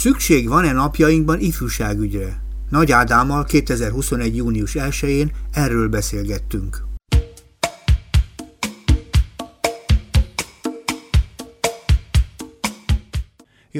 [0.00, 2.42] Szükség van-e napjainkban ifjúságügyre?
[2.70, 4.36] Nagy Ádámmal 2021.
[4.36, 6.89] június 1-én erről beszélgettünk.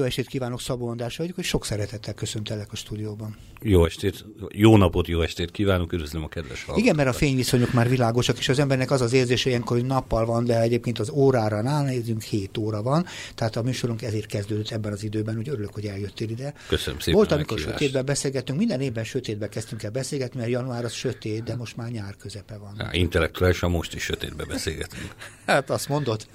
[0.00, 3.36] Jó estét kívánok, Szabó András vagyok, és sok szeretettel köszöntelek a stúdióban.
[3.62, 6.82] Jó estét, jó napot, jó estét kívánok, üdvözlöm a kedves hallgatókat.
[6.82, 10.24] Igen, mert a fényviszonyok már világosak, és az embernek az az érzése ilyenkor, hogy nappal
[10.24, 14.92] van, de egyébként az órára nézünk, 7 óra van, tehát a műsorunk ezért kezdődött ebben
[14.92, 16.54] az időben, úgy örülök, hogy eljöttél ide.
[16.68, 17.14] Köszönöm szépen.
[17.14, 21.56] Volt, amikor sötétben beszélgettünk, minden évben sötétben kezdtünk el beszélgetni, mert január az sötét, de
[21.56, 22.88] most már nyár közepe van.
[22.92, 25.14] Intellektuálisan most is sötétben beszélgetünk.
[25.46, 26.26] hát azt mondod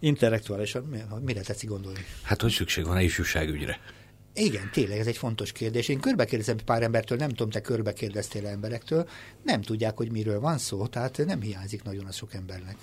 [0.00, 2.04] intellektuálisan mire tetszik gondolni?
[2.22, 3.80] Hát, hogy szükség van a ifjúságügyre?
[4.34, 5.88] Igen, tényleg ez egy fontos kérdés.
[5.88, 9.08] Én körbekérdezem pár embertől, nem tudom, te körbekérdeztél emberektől,
[9.42, 12.76] nem tudják, hogy miről van szó, tehát nem hiányzik nagyon a sok embernek.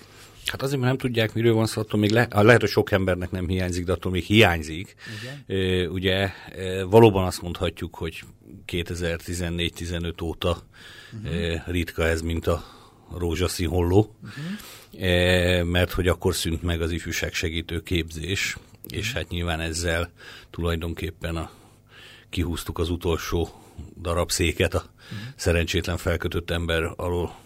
[0.46, 3.30] Hát azért, mert nem tudják, miről van szó, attól még le, lehet, hogy sok embernek
[3.30, 4.94] nem hiányzik, de attól még hiányzik.
[5.20, 5.60] Igen.
[5.60, 8.24] E, ugye e, valóban azt mondhatjuk, hogy
[8.66, 10.62] 2014-15 óta
[11.12, 11.52] uh-huh.
[11.52, 12.64] e, ritka ez, mint a
[13.18, 14.16] rózsaszín holló.
[14.22, 14.44] Uh-huh
[14.85, 14.85] E,
[15.64, 18.56] mert hogy akkor szűnt meg az ifjúság segítő képzés,
[18.88, 20.10] és hát nyilván ezzel
[20.50, 21.50] tulajdonképpen a,
[22.30, 23.48] kihúztuk az utolsó
[24.00, 24.84] darab széket a
[25.36, 27.36] szerencsétlen felkötött ember alól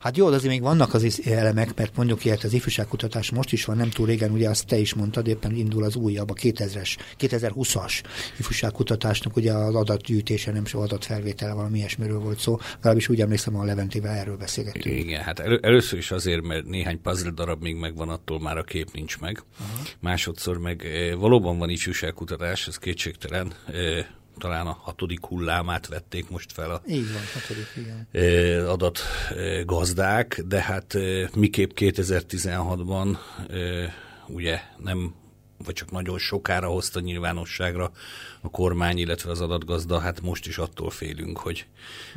[0.00, 3.64] Hát jó, de azért még vannak az elemek, mert mondjuk ilyet az ifjúságkutatás most is
[3.64, 6.96] van, nem túl régen, ugye azt te is mondtad, éppen indul az újabb, a 2000-es,
[7.18, 8.02] 2020-as
[8.38, 13.64] ifjúságkutatásnak ugye az adatgyűjtése, nem so adatfelvétele, valami ilyesmiről volt szó, legalábbis úgy emlékszem, a
[13.64, 14.98] Leventével erről beszélgettünk.
[14.98, 18.62] Igen, hát elő, először is azért, mert néhány puzzle darab még megvan, attól már a
[18.62, 19.42] kép nincs meg.
[19.58, 19.82] Aha.
[20.00, 24.06] Másodszor meg eh, valóban van ifjúságkutatás, ez kétségtelen, eh,
[24.38, 28.66] talán a hatodik hullámát vették most fel a Így van, hatodik, igen.
[28.66, 30.96] adatgazdák, de hát
[31.34, 33.16] miképp 2016-ban
[34.26, 35.14] ugye nem
[35.64, 37.92] vagy csak nagyon sokára hozta nyilvánosságra
[38.40, 41.66] a kormány, illetve az adatgazda, hát most is attól félünk, hogy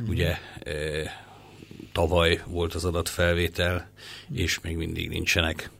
[0.02, 0.08] mm.
[0.08, 0.72] ugye e,
[1.92, 3.90] tavaly volt az adatfelvétel,
[4.32, 5.70] és még mindig nincsenek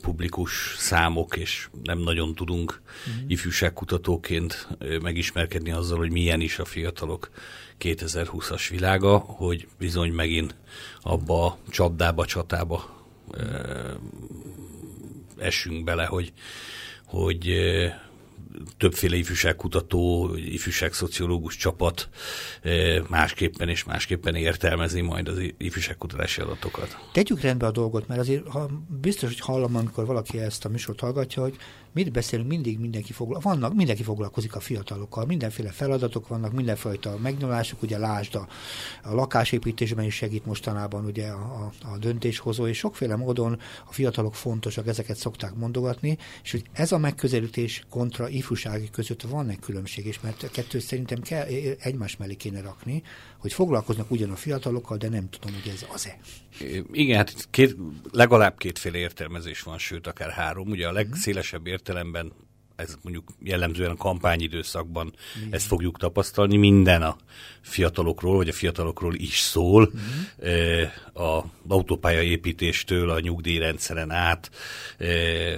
[0.00, 3.30] publikus számok, és nem nagyon tudunk uh-huh.
[3.30, 4.68] ifjúságkutatóként
[5.02, 7.30] megismerkedni azzal, hogy milyen is a fiatalok
[7.80, 10.54] 2020-as világa, hogy bizony megint
[11.00, 14.00] abba a csapdába, csatába uh-huh.
[15.38, 16.32] esünk bele, hogy,
[17.04, 17.54] hogy
[18.76, 22.08] többféle ifjúságkutató, ifjúságszociológus csapat
[22.62, 26.98] eh, másképpen és másképpen értelmezi majd az ifjúságkutatási adatokat.
[27.12, 31.00] Tegyük rendbe a dolgot, mert azért ha biztos, hogy hallom, amikor valaki ezt a műsort
[31.00, 31.56] hallgatja, hogy
[31.92, 37.82] mit beszélünk, mindig mindenki foglalkozik, vannak, mindenki foglalkozik a fiatalokkal, mindenféle feladatok vannak, mindenfajta megnyilvánulások,
[37.82, 38.48] ugye lásd a,
[39.02, 44.86] a lakásépítésben is segít mostanában ugye a, a, döntéshozó, és sokféle módon a fiatalok fontosak,
[44.86, 50.42] ezeket szokták mondogatni, és hogy ez a megközelítés kontra ifjúsági között van-e különbség, és mert
[50.42, 51.46] a kettő szerintem kell,
[51.78, 53.02] egymás mellé kéne rakni,
[53.38, 56.18] hogy foglalkoznak ugyan a fiatalokkal, de nem tudom, hogy ez az-e.
[56.92, 57.76] Igen, hát két,
[58.12, 60.68] legalább kétféle értelmezés van, sőt, akár három.
[60.68, 62.32] Ugye a legszélesebb értelemben
[62.80, 65.48] ez mondjuk jellemzően a kampányidőszakban Igen.
[65.52, 67.16] ezt fogjuk tapasztalni, minden a
[67.60, 71.38] fiatalokról, vagy a fiatalokról is szól, uh-huh.
[71.38, 74.50] a autópálya építéstől a nyugdíjrendszeren át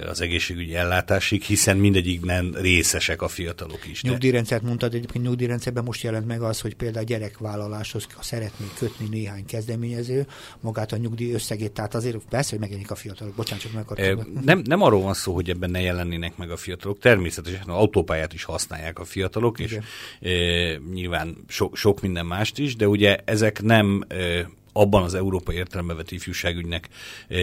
[0.09, 4.01] az egészségügyi ellátásig, hiszen mindegyikben részesek a fiatalok is.
[4.03, 9.45] Nyugdíjrendszert mondtad, egyébként nyugdíjrendszerben most jelent meg az, hogy például a gyerekvállaláshoz szeretné kötni néhány
[9.45, 10.27] kezdeményező
[10.59, 13.35] magát a nyugdíj összegét, tehát azért persze, hogy megjelenik a fiatalok.
[13.35, 14.41] Bocsánat, csak meg akartam.
[14.45, 16.99] Nem, nem arról van szó, hogy ebben ne jelennének meg a fiatalok.
[17.13, 19.83] Természetesen az autópályát is használják a fiatalok, Igen.
[20.19, 25.13] és e, nyilván so, sok minden mást is, de ugye ezek nem e, abban az
[25.13, 26.89] európai értelembe vett ifjúságügynek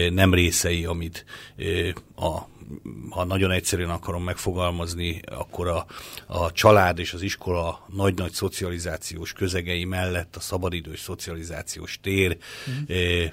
[0.09, 1.25] nem részei, amit
[2.15, 2.39] a
[3.09, 5.85] ha nagyon egyszerűen akarom megfogalmazni, akkor a,
[6.25, 12.37] a család és az iskola nagy-nagy szocializációs közegei mellett a szabadidős szocializációs tér
[12.69, 12.73] mm.
[12.87, 13.31] e, e,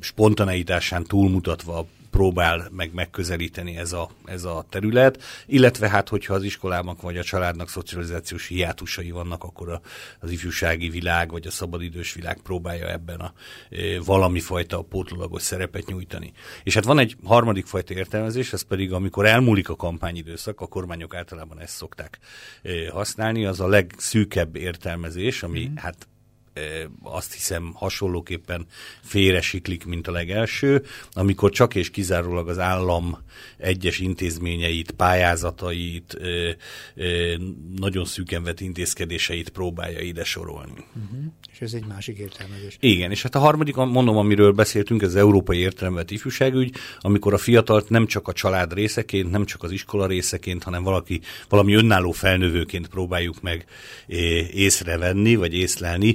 [0.00, 6.96] spontaneitásán túlmutatva próbál meg megközelíteni ez a, ez a terület, illetve hát, hogyha az iskolában
[7.00, 9.80] vagy a családnak szocializációs hiátusai vannak, akkor a,
[10.20, 13.32] az ifjúsági világ vagy a szabadidős világ próbálja ebben a
[13.70, 16.32] e, valami fajta pótlólagos szerepet nyújtani.
[16.62, 21.14] És hát van egy harmadik fajta értelmezés, ez pedig amikor elmúlik a kampányidőszak, a kormányok
[21.14, 22.18] általában ezt szokták
[22.62, 25.76] e, használni, az a legszűkebb értelmezés, ami mm.
[25.76, 26.06] hát
[27.02, 28.66] azt hiszem hasonlóképpen
[29.02, 30.82] félresiklik, mint a legelső,
[31.12, 33.18] amikor csak és kizárólag az állam
[33.56, 36.18] egyes intézményeit, pályázatait,
[37.76, 40.72] nagyon szűken vett intézkedéseit próbálja ide sorolni.
[40.72, 41.24] Uh-huh.
[41.52, 42.76] És ez egy másik értelmezés.
[42.80, 47.38] Igen, és hát a harmadik, mondom, amiről beszéltünk, ez az európai értelemben ifjúságügy, amikor a
[47.38, 52.10] fiatalt nem csak a család részeként, nem csak az iskola részeként, hanem valaki, valami önálló
[52.10, 53.66] felnövőként próbáljuk meg
[54.52, 56.14] észrevenni, vagy észlelni,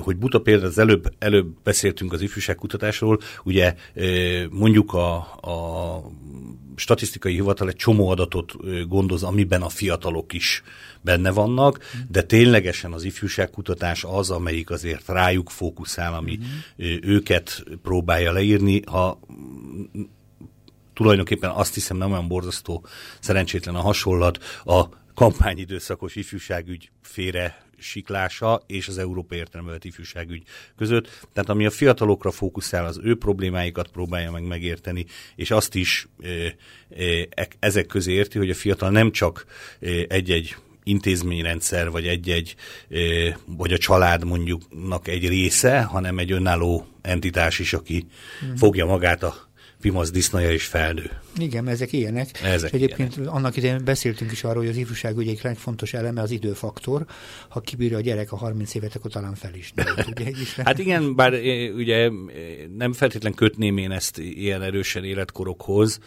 [0.00, 3.74] hogy buta példa, az előbb, előbb beszéltünk az ifjúságkutatásról, ugye
[4.50, 6.02] mondjuk a, a
[6.76, 8.54] statisztikai hivatal egy csomó adatot
[8.88, 10.62] gondoz, amiben a fiatalok is
[11.00, 11.78] benne vannak,
[12.08, 16.98] de ténylegesen az ifjúságkutatás az, amelyik azért rájuk fókuszál, ami uh-huh.
[17.02, 18.82] őket próbálja leírni.
[18.86, 19.20] Ha
[20.94, 22.84] tulajdonképpen azt hiszem nem olyan borzasztó,
[23.20, 30.42] szerencsétlen a hasonlat, a kampányidőszakos ifjúságügy félre siklása és az Európai értelmevet ifjúságügy
[30.76, 31.26] között.
[31.32, 35.06] Tehát ami a fiatalokra fókuszál, az ő problémáikat próbálja meg megérteni,
[35.36, 36.08] és azt is
[36.90, 37.28] e,
[37.58, 39.44] ezek közé érti, hogy a fiatal nem csak
[40.08, 42.54] egy-egy intézményrendszer, vagy egy-egy,
[43.44, 48.06] vagy a család mondjuknak egy része, hanem egy önálló entitás is, aki
[48.40, 48.56] hmm.
[48.56, 49.49] fogja magát a
[49.80, 51.10] Pimasz disznaja is felnő.
[51.38, 52.42] Igen, ezek ilyenek.
[52.42, 53.34] Ezek és egyébként ilyenek.
[53.34, 57.04] annak idején beszéltünk is arról, hogy az ifjúság ugye egy legfontos eleme az időfaktor.
[57.48, 59.72] Ha kibírja a gyerek a 30 évet, akkor talán fel is.
[59.74, 60.32] Nőtt, ugye,
[60.64, 61.32] hát igen, bár
[61.74, 62.10] ugye
[62.76, 65.98] nem feltétlen kötném én ezt ilyen erősen életkorokhoz.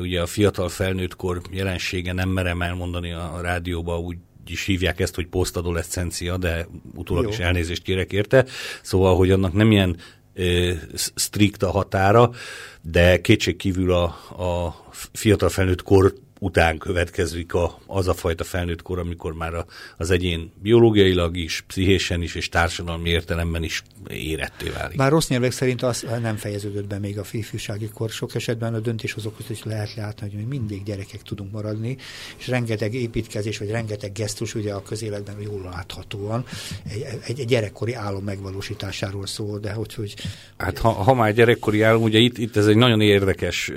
[0.00, 4.16] Ugye a fiatal felnőttkor jelensége nem merem elmondani a rádióba úgy
[4.50, 7.30] is hívják ezt, hogy posztadolescencia, de utólag Jó.
[7.30, 8.44] is elnézést kérek érte.
[8.82, 9.96] Szóval, hogy annak nem ilyen
[11.14, 12.30] strikt a határa,
[12.80, 14.04] de kétség kívül a,
[14.42, 19.66] a fiatal felnőtt kor után következik a, az a fajta felnőtt kor, amikor már a,
[19.96, 24.96] az egyén biológiailag is, pszichésen is és társadalmi értelemben is éretté válik.
[24.96, 28.10] Már rossz nyelvek szerint az nem fejeződött be még a ifjúsági kor.
[28.10, 31.96] Sok esetben a döntéshozók is lehet látni, hogy mindig gyerekek tudunk maradni,
[32.38, 36.44] és rengeteg építkezés, vagy rengeteg gesztus ugye a közéletben jól láthatóan
[36.88, 39.94] egy, egy, egy gyerekkori álom megvalósításáról szól, de hogy...
[39.94, 40.14] hogy
[40.56, 43.72] hát ha, ha már gyerekkori álom, ugye itt, itt ez egy nagyon érdekes,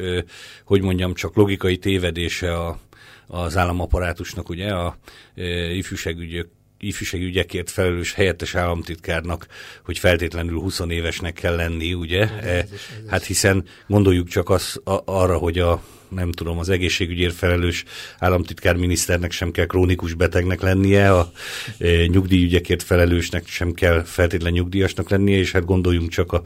[0.65, 2.79] hogy mondjam, csak logikai tévedése a,
[3.27, 4.97] az államaparátusnak, ugye, a
[5.35, 5.43] e,
[5.73, 6.47] ifjúságügyök
[6.83, 9.47] ifjúságügyekért felelős helyettes államtitkárnak,
[9.85, 12.21] hogy feltétlenül 20 évesnek kell lenni, ugye?
[12.21, 13.09] Ez, ez, ez, ez.
[13.09, 17.83] Hát hiszen gondoljuk csak az, a, arra, hogy a nem tudom, az egészségügyért felelős
[18.19, 21.31] államtitkárminiszternek sem kell krónikus betegnek lennie, a
[21.77, 26.41] e, nyugdíjügyekért felelősnek sem kell feltétlen nyugdíjasnak lennie, és hát gondoljunk csak a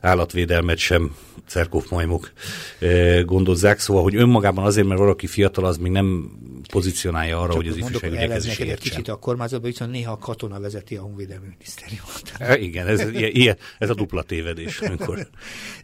[0.00, 1.16] állatvédelmet sem
[1.46, 2.32] cerkófmajmok
[2.78, 6.30] e, gondozzák, szóval, hogy önmagában azért, mert valaki fiatal, az még nem
[6.70, 8.76] pozícionálja arra, Csak hogy az ifjúságügyekhez is értsen.
[8.76, 12.32] Kicsit a kormányzatban viszont néha a katona vezeti a honvédelmi minisztériumot.
[12.38, 14.80] E, igen, ez, ilyen, ez a dupla tévedés.
[14.80, 15.28] Amikor...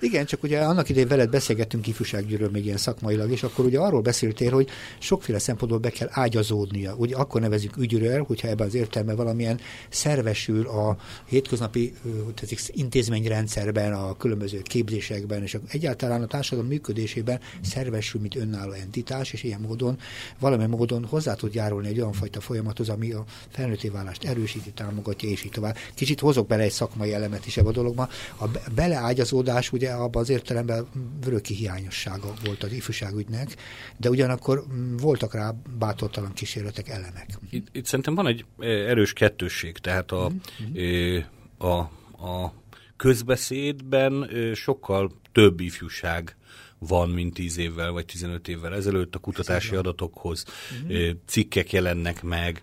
[0.00, 4.00] igen, csak ugye annak idején veled beszélgettünk ifjúsággyűről még ilyen szakmailag, és akkor ugye arról
[4.00, 4.68] beszéltél, hogy
[4.98, 6.94] sokféle szempontból be kell ágyazódnia.
[6.94, 11.94] Ugye akkor nevezünk ügyről, hogyha ebben az értelme valamilyen szervesül a hétköznapi
[12.34, 19.42] tetszik, intézményrendszerben, a különböző képzésekben, és egyáltalán a társadalom működésében szervesül, mint önálló entitás, és
[19.42, 19.98] ilyen módon
[20.38, 25.28] valamilyen módon hozzá tud járulni egy olyan fajta folyamathoz, ami a felnőtté válást erősíti, támogatja,
[25.28, 25.76] és így tovább.
[25.94, 28.08] Kicsit hozok bele egy szakmai elemet is ebbe a dologba.
[28.40, 30.86] A beleágyazódás ugye abban az értelemben
[31.24, 32.72] vöröki hiányossága volt az
[33.18, 33.56] ifjúságügynek,
[33.96, 37.38] de ugyanakkor mm, voltak rá bátortalan kísérletek, elemek.
[37.50, 41.18] Itt, itt szerintem van egy e, erős kettősség, tehát a, mm-hmm.
[41.58, 41.78] a,
[42.28, 42.52] a
[42.96, 46.36] közbeszédben sokkal több ifjúság
[46.86, 50.44] van, mint 10 évvel vagy 15 évvel ezelőtt a kutatási adatokhoz.
[50.82, 51.08] Uh-huh.
[51.26, 52.62] Cikkek jelennek meg,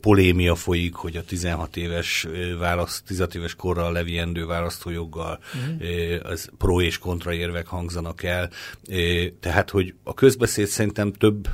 [0.00, 2.26] polémia folyik, hogy a 16 éves
[2.58, 6.30] választ, 16 éves korral leviendő választójoggal uh-huh.
[6.30, 8.50] az pro és kontra érvek hangzanak el.
[9.40, 11.48] Tehát, hogy a közbeszéd szerintem több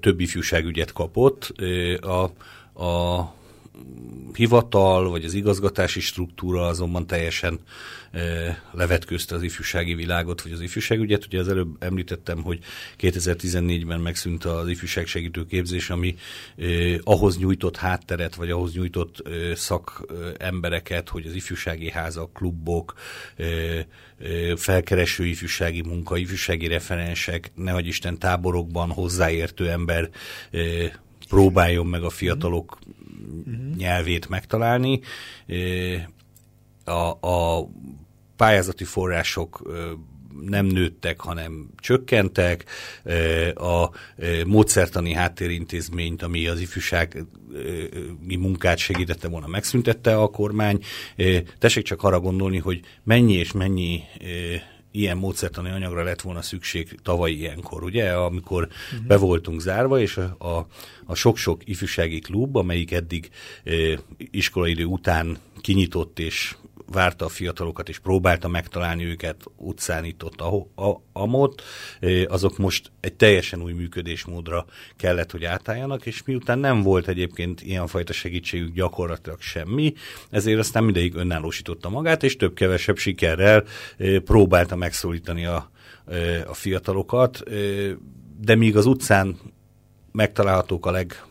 [0.00, 1.54] több ifjúságügyet kapott.
[2.00, 2.22] A,
[2.84, 3.34] a
[4.36, 7.58] hivatal, vagy az igazgatási struktúra azonban teljesen
[8.10, 8.20] e,
[8.72, 11.26] levetközte az ifjúsági világot, vagy az ifjúságügyet.
[11.26, 12.58] Ugye az előbb említettem, hogy
[13.00, 16.16] 2014-ben megszűnt az ifjúság segítő képzés, ami
[16.56, 16.64] e,
[17.02, 22.94] ahhoz nyújtott hátteret, vagy ahhoz nyújtott e, szakembereket, hogy az ifjúsági házak, klubok,
[23.36, 23.44] e,
[24.56, 30.10] felkereső ifjúsági munka, ifjúsági referensek, nehogy Isten táborokban hozzáértő ember
[30.50, 30.58] e,
[31.28, 32.78] próbáljon meg a fiatalok
[33.46, 33.76] uh-huh.
[33.76, 35.00] nyelvét megtalálni.
[36.84, 37.68] A, a
[38.36, 39.62] pályázati források
[40.40, 42.64] nem nőttek, hanem csökkentek.
[43.54, 43.90] A
[44.46, 47.18] módszertani háttérintézményt, ami az ifjúsági
[48.38, 50.80] munkát segítette volna, megszüntette a kormány.
[51.58, 54.02] Tessék csak arra gondolni, hogy mennyi és mennyi
[54.96, 59.06] ilyen módszertani anyagra lett volna szükség tavaly ilyenkor, ugye, amikor uh-huh.
[59.06, 60.66] be voltunk zárva, és a, a,
[61.04, 63.30] a sok-sok ifjúsági klub, amelyik eddig
[63.64, 63.72] e,
[64.30, 66.56] iskolaidő után kinyitott és
[66.92, 71.62] várta a fiatalokat, és próbálta megtalálni őket, utcán itt ott a, a, amott,
[72.26, 74.64] azok most egy teljesen új működésmódra
[74.96, 79.92] kellett, hogy átálljanak, és miután nem volt egyébként ilyenfajta segítségük gyakorlatilag semmi,
[80.30, 83.64] ezért aztán mindegyik önállósította magát, és több-kevesebb sikerrel
[84.24, 85.70] próbálta megszólítani a,
[86.46, 87.42] a fiatalokat,
[88.40, 89.36] de míg az utcán
[90.12, 91.25] megtalálhatók a leg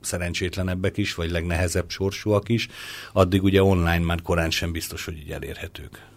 [0.00, 2.68] szerencsétlenebbek is, vagy legnehezebb sorsúak is,
[3.12, 6.08] addig ugye online már korán sem biztos, hogy így elérhetők.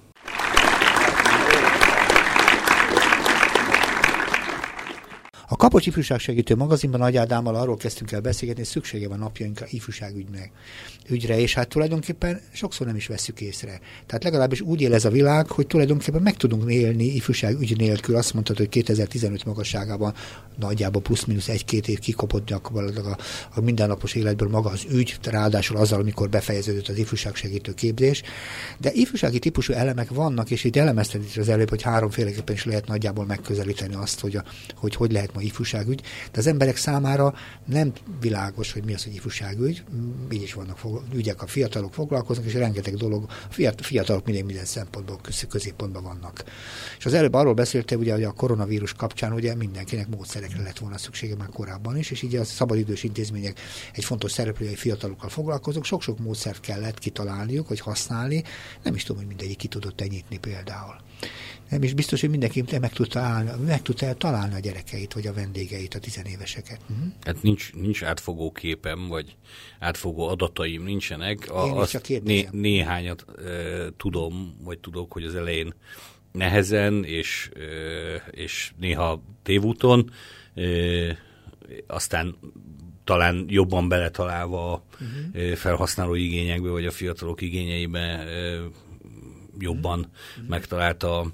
[5.47, 9.65] A Kapocs Ifjúság Segítő magazinban Nagy Ádámmal arról kezdtünk el beszélgetni, hogy szüksége van napjainkra
[9.69, 10.51] ifjúságügynek,
[11.09, 13.79] ügyre, és hát tulajdonképpen sokszor nem is veszük észre.
[14.05, 18.15] Tehát legalábbis úgy él ez a világ, hogy tulajdonképpen meg tudunk élni ifjúságügy nélkül.
[18.15, 20.13] Azt mondtad, hogy 2015 magasságában
[20.59, 23.17] nagyjából plusz-minusz egy-két év kikopott gyakorlatilag a,
[23.55, 28.21] a mindennapos életből maga az ügy, ráadásul azzal, amikor befejeződött az ifjúság segítő képzés.
[28.79, 32.87] De ifjúsági típusú elemek vannak, és itt elemezted is az előbb, hogy háromféleképpen is lehet
[32.87, 34.43] nagyjából megközelíteni azt, hogy, a,
[34.75, 37.33] hogy hogy lehet ma ifjúságügy, de az emberek számára
[37.65, 39.83] nem világos, hogy mi az, hogy ifjúságügy,
[40.31, 40.79] így is vannak
[41.13, 46.43] ügyek, a fiatalok foglalkoznak, és rengeteg dolog, a fiatalok mindig minden szempontból középpontban vannak.
[46.97, 50.97] És az előbb arról beszéltél, ugye, hogy a koronavírus kapcsán ugye mindenkinek módszerekre lett volna
[50.97, 53.59] szüksége már korábban is, és így a szabadidős intézmények
[53.93, 58.43] egy fontos szereplői fiatalokkal foglalkozók, sok-sok módszert kellett kitalálniuk, hogy használni,
[58.83, 60.95] nem is tudom, hogy mindegyik ki tudott ennyitni például
[61.73, 65.33] nem is biztos, hogy mindenki meg tudta, állni, meg tudta találni a gyerekeit, vagy a
[65.33, 66.79] vendégeit, a tizenéveseket.
[66.89, 67.05] Uh-huh.
[67.21, 69.35] Hát nincs, nincs átfogó képem, vagy
[69.79, 71.51] átfogó adataim nincsenek.
[71.51, 73.51] A, Én csak né, néhányat e,
[73.97, 75.73] tudom, vagy tudok, hogy az elején
[76.31, 77.61] nehezen, és, e,
[78.31, 80.11] és néha tévúton,
[80.55, 80.63] e,
[81.87, 82.35] aztán
[83.03, 85.51] talán jobban beletalálva a uh-huh.
[85.53, 88.23] felhasználó igényekbe, vagy a fiatalok igényeibe
[89.59, 90.09] jobban
[90.47, 91.31] megtalálta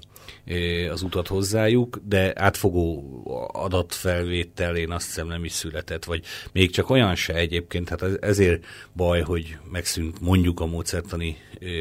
[0.90, 3.22] az utat hozzájuk, de átfogó
[3.52, 8.64] adatfelvétel én azt hiszem nem is született, vagy még csak olyan se egyébként, hát ezért
[8.96, 11.36] baj, hogy megszűnt mondjuk a módszertani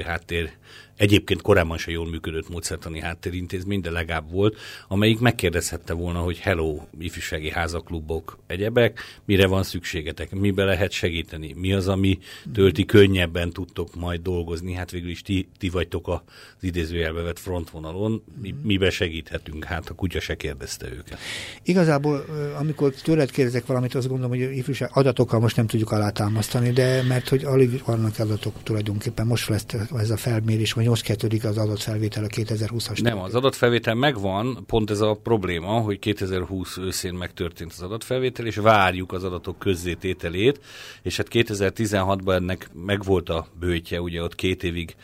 [0.05, 0.51] háttér
[0.99, 4.57] egyébként korábban se jól működött módszertani háttérintézmény, de legalább volt,
[4.87, 11.73] amelyik megkérdezhette volna, hogy hello, ifjúsági házaklubok, egyebek, mire van szükségetek, mibe lehet segíteni, mi
[11.73, 12.19] az, ami
[12.53, 16.19] tölti könnyebben tudtok majd dolgozni, hát végül is ti, ti vagytok az
[16.61, 21.19] idézőjelbe vett frontvonalon, mi, mibe segíthetünk, hát a kutya se kérdezte őket.
[21.63, 22.25] Igazából,
[22.59, 27.29] amikor tőled kérdezek valamit, azt gondolom, hogy ifjúság adatokkal most nem tudjuk alátámasztani, de mert
[27.29, 29.65] hogy alig vannak adatok tulajdonképpen, most lesz
[29.97, 33.01] ez a felmérés, vagy most kezdődik az adatfelvétel a 2020-as.
[33.01, 38.55] Nem, az adatfelvétel megvan, pont ez a probléma, hogy 2020 őszén megtörtént az adatfelvétel, és
[38.55, 40.59] várjuk az adatok közzétételét,
[41.01, 44.95] és hát 2016-ban ennek megvolt a bőtje, ugye ott két évig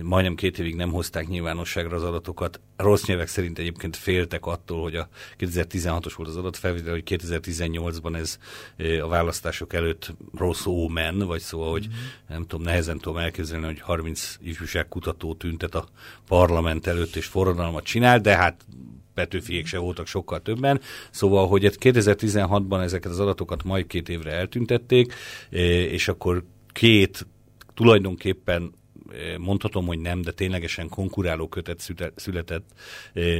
[0.00, 2.60] majdnem két évig nem hozták nyilvánosságra az adatokat.
[2.76, 5.08] Rossz nyelvek szerint egyébként féltek attól, hogy a
[5.38, 8.38] 2016-os volt az adatfelvétel, hogy 2018-ban ez
[9.02, 11.98] a választások előtt rossz ómen, vagy szóval, hogy mm-hmm.
[12.28, 15.88] nem tudom, nehezen tudom elképzelni, hogy 30 ifjúságkutató tüntet a
[16.26, 18.64] parlament előtt és forradalmat csinál, de hát
[19.14, 20.80] Petőfiék se voltak sokkal többen,
[21.10, 25.14] szóval, hogy 2016-ban ezeket az adatokat majd két évre eltüntették,
[25.90, 27.26] és akkor két
[27.74, 28.72] tulajdonképpen
[29.38, 32.70] mondhatom, hogy nem, de ténylegesen konkuráló kötet született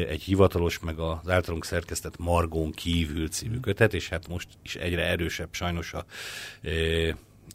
[0.08, 5.06] egy hivatalos, meg az általunk szerkesztett Margón kívül című kötet, és hát most is egyre
[5.06, 6.04] erősebb sajnos a,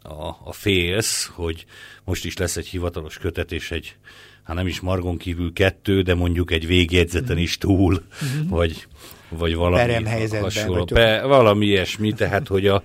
[0.02, 1.66] a, a félsz, hogy
[2.04, 3.96] most is lesz egy hivatalos kötet, és egy
[4.42, 8.48] hát nem is margon kívül kettő, de mondjuk egy végjegyzeten is túl, mm-hmm.
[8.48, 8.86] vagy,
[9.28, 10.04] vagy valami
[10.40, 10.84] hasonló.
[10.84, 12.82] Be, valami ilyesmi, tehát hogy a,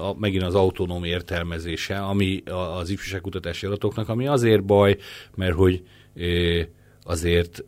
[0.00, 2.42] a, megint az autonóm értelmezése, ami
[2.78, 4.96] az ifjúságkutatási adatoknak, ami azért baj,
[5.34, 5.82] mert hogy
[7.04, 7.64] azért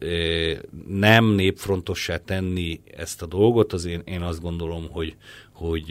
[0.88, 5.16] nem népfrontossá tenni ezt a dolgot, az én, én azt gondolom, hogy,
[5.52, 5.86] hogy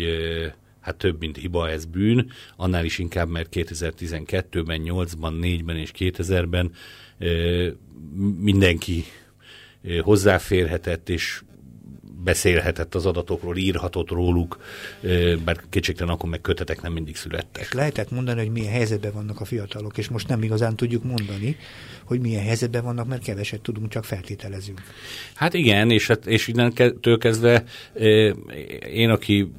[0.79, 6.71] hát több, mint hiba, ez bűn, annál is inkább, mert 2012-ben, 8-ban, 4-ben és 2000-ben
[8.39, 9.03] mindenki
[10.01, 11.41] hozzáférhetett, és
[12.23, 14.57] beszélhetett az adatokról, írhatott róluk,
[15.45, 17.63] bár kétségtelen akkor meg kötetek nem mindig születtek.
[17.63, 21.57] És lehetett mondani, hogy milyen helyzetben vannak a fiatalok, és most nem igazán tudjuk mondani,
[22.03, 24.81] hogy milyen helyzetben vannak, mert keveset tudunk, csak feltételezünk.
[25.33, 27.63] Hát igen, és, hát, és innentől kezdve
[28.91, 29.51] én, aki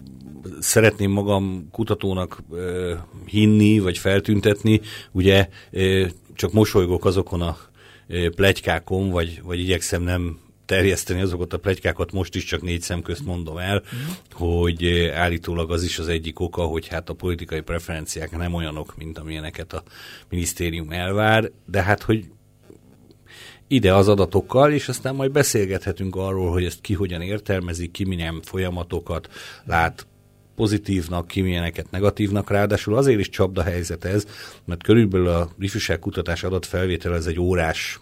[0.58, 2.42] szeretném magam kutatónak
[3.26, 4.80] hinni, vagy feltüntetni,
[5.12, 5.48] ugye
[6.34, 7.56] csak mosolygok azokon a
[8.34, 13.24] plegykákon, vagy, vagy igyekszem nem terjeszteni azokat a plegykákat, most is csak négy szem közt
[13.24, 13.82] mondom el,
[14.32, 19.18] hogy állítólag az is az egyik oka, hogy hát a politikai preferenciák nem olyanok, mint
[19.18, 19.82] amilyeneket a
[20.30, 22.24] minisztérium elvár, de hát, hogy
[23.68, 28.40] ide az adatokkal, és aztán majd beszélgethetünk arról, hogy ezt ki hogyan értelmezik, ki milyen
[28.42, 29.28] folyamatokat
[29.64, 30.06] lát
[30.56, 34.26] pozitívnak, ki milyeneket negatívnak, ráadásul azért is csapda helyzet ez,
[34.64, 38.00] mert körülbelül a ifjúságkutatás adatfelvétel ez egy órás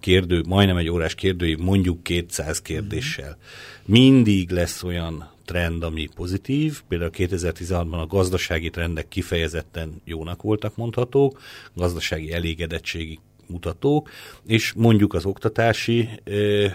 [0.00, 3.36] kérdő, majdnem egy órás kérdői, mondjuk 200 kérdéssel.
[3.84, 11.40] Mindig lesz olyan trend, ami pozitív, például 2016-ban a gazdasági trendek kifejezetten jónak voltak mondhatók,
[11.74, 14.10] gazdasági elégedettségi mutatók,
[14.46, 16.66] és mondjuk az oktatási ö,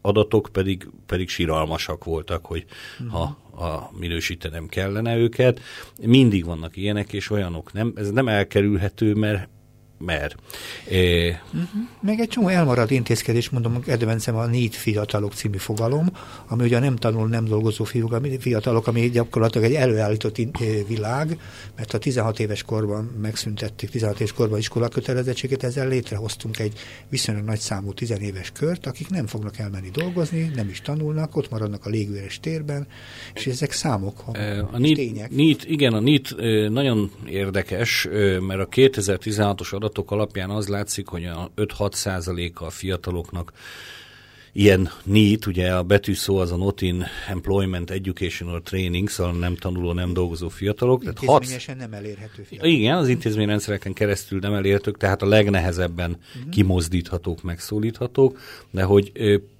[0.00, 2.64] adatok pedig, pedig síralmasak voltak, hogy
[3.00, 3.12] uh-huh.
[3.12, 5.60] ha a minősítenem kellene őket.
[6.02, 7.92] Mindig vannak ilyenek, és olyanok nem.
[7.96, 9.48] Ez nem elkerülhető, mert
[10.04, 10.34] mert.
[10.88, 11.28] É...
[11.28, 11.68] Uh-huh.
[12.00, 16.06] Meg egy csomó elmaradt intézkedés, mondom, kedvencem a NEET fiatalok című fogalom,
[16.48, 20.36] ami ugye nem tanul, nem dolgozó fiúk, fiatalok, ami gyakorlatilag egy előállított
[20.86, 21.38] világ,
[21.76, 26.72] mert a 16 éves korban megszüntették, 16 éves korban iskola kötelezettséget, ezzel létrehoztunk egy
[27.08, 31.86] viszonylag nagy számú tizenéves kört, akik nem fognak elmenni dolgozni, nem is tanulnak, ott maradnak
[31.86, 32.86] a légüres térben,
[33.34, 34.38] és ezek számok, a,
[34.72, 35.30] a NEET, tények.
[35.30, 36.34] NEET, igen, a NEET
[36.70, 38.08] nagyon érdekes,
[38.40, 43.52] mert a 2016-os adat adatok alapján az látszik, hogy a 5-6 százaléka a fiataloknak
[44.52, 49.92] ilyen NEET, ugye a betűszó az a Not in Employment Educational Training, szóval nem tanuló,
[49.92, 51.04] nem dolgozó fiatalok.
[51.04, 51.90] Intézményesen hat...
[51.90, 52.74] nem elérhető fiatalok.
[52.76, 56.50] Igen, az intézményrendszereken keresztül nem elérhetők, tehát a legnehezebben uh-huh.
[56.50, 58.38] kimozdíthatók, megszólíthatók,
[58.70, 59.12] de hogy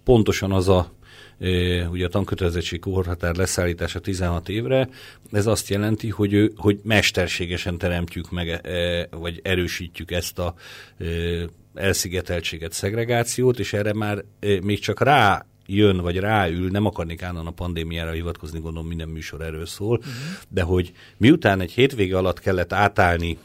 [0.05, 0.93] pontosan az a
[1.90, 4.88] ugye a tankötelezettség korhatár leszállítása 16 évre,
[5.31, 10.55] ez azt jelenti, hogy, hogy mesterségesen teremtjük meg, e, vagy erősítjük ezt a
[11.75, 14.25] elszigeteltséget, szegregációt, és erre már
[14.62, 19.40] még csak rá jön, vagy ráül, nem akarnék állandóan a pandémiára hivatkozni, gondolom minden műsor
[19.40, 20.12] erről szól, uh-huh.
[20.49, 23.38] de hogy miután egy hétvége alatt kellett átállni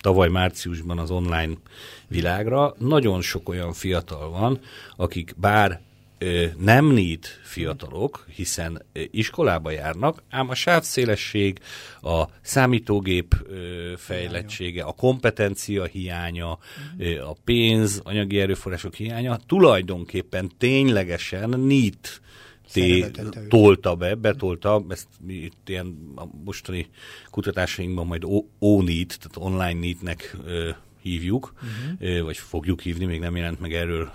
[0.00, 1.52] tavaly márciusban az online
[2.08, 4.58] világra, nagyon sok olyan fiatal van,
[4.96, 5.80] akik bár
[6.56, 11.58] nem NEET fiatalok, hiszen iskolába járnak, ám a sávszélesség,
[12.02, 13.34] a számítógép
[13.96, 16.58] fejlettsége, a kompetencia hiánya,
[17.26, 22.20] a pénz, anyagi erőforrások hiánya tulajdonképpen ténylegesen NEET
[23.48, 26.86] tolta be, betolta, ezt itt ilyen a mostani
[27.30, 28.24] kutatásainkban majd
[28.58, 30.36] O-NEET, tehát online NEET-nek
[31.02, 32.24] hívjuk, uh-huh.
[32.24, 34.12] vagy fogjuk hívni, még nem jelent meg erről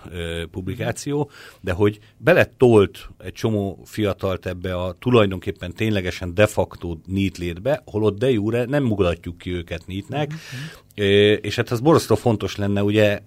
[0.51, 1.29] publikáció,
[1.61, 8.17] de hogy beletolt egy csomó fiatalt ebbe a tulajdonképpen ténylegesen de facto NEET létbe, holott
[8.17, 11.37] de jure nem mutatjuk ki őket NEET-nek, uh-huh.
[11.41, 13.19] és hát ez borzasztó fontos lenne ugye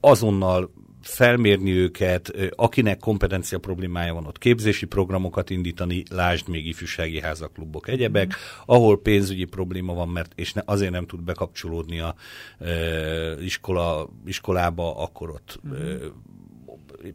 [0.00, 0.70] azonnal
[1.10, 8.26] felmérni őket, akinek kompetencia problémája van, ott képzési programokat indítani, lásd még ifjúsági házaklubok, egyebek,
[8.26, 8.62] mm.
[8.66, 12.14] ahol pénzügyi probléma van, mert és ne, azért nem tud bekapcsolódni a
[12.58, 12.72] e,
[13.42, 15.72] iskola, iskolába, akkor ott mm.
[15.72, 15.78] e,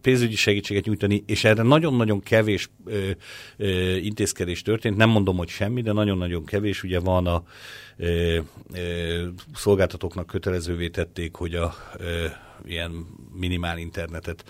[0.01, 3.09] pénzügyi segítséget nyújtani, és erre nagyon-nagyon kevés ö,
[3.57, 7.43] ö, intézkedés történt, nem mondom, hogy semmi, de nagyon-nagyon kevés, ugye van a
[7.97, 8.39] ö,
[8.73, 12.25] ö, szolgáltatóknak kötelezővé tették, hogy a ö,
[12.65, 14.43] ilyen minimál internetet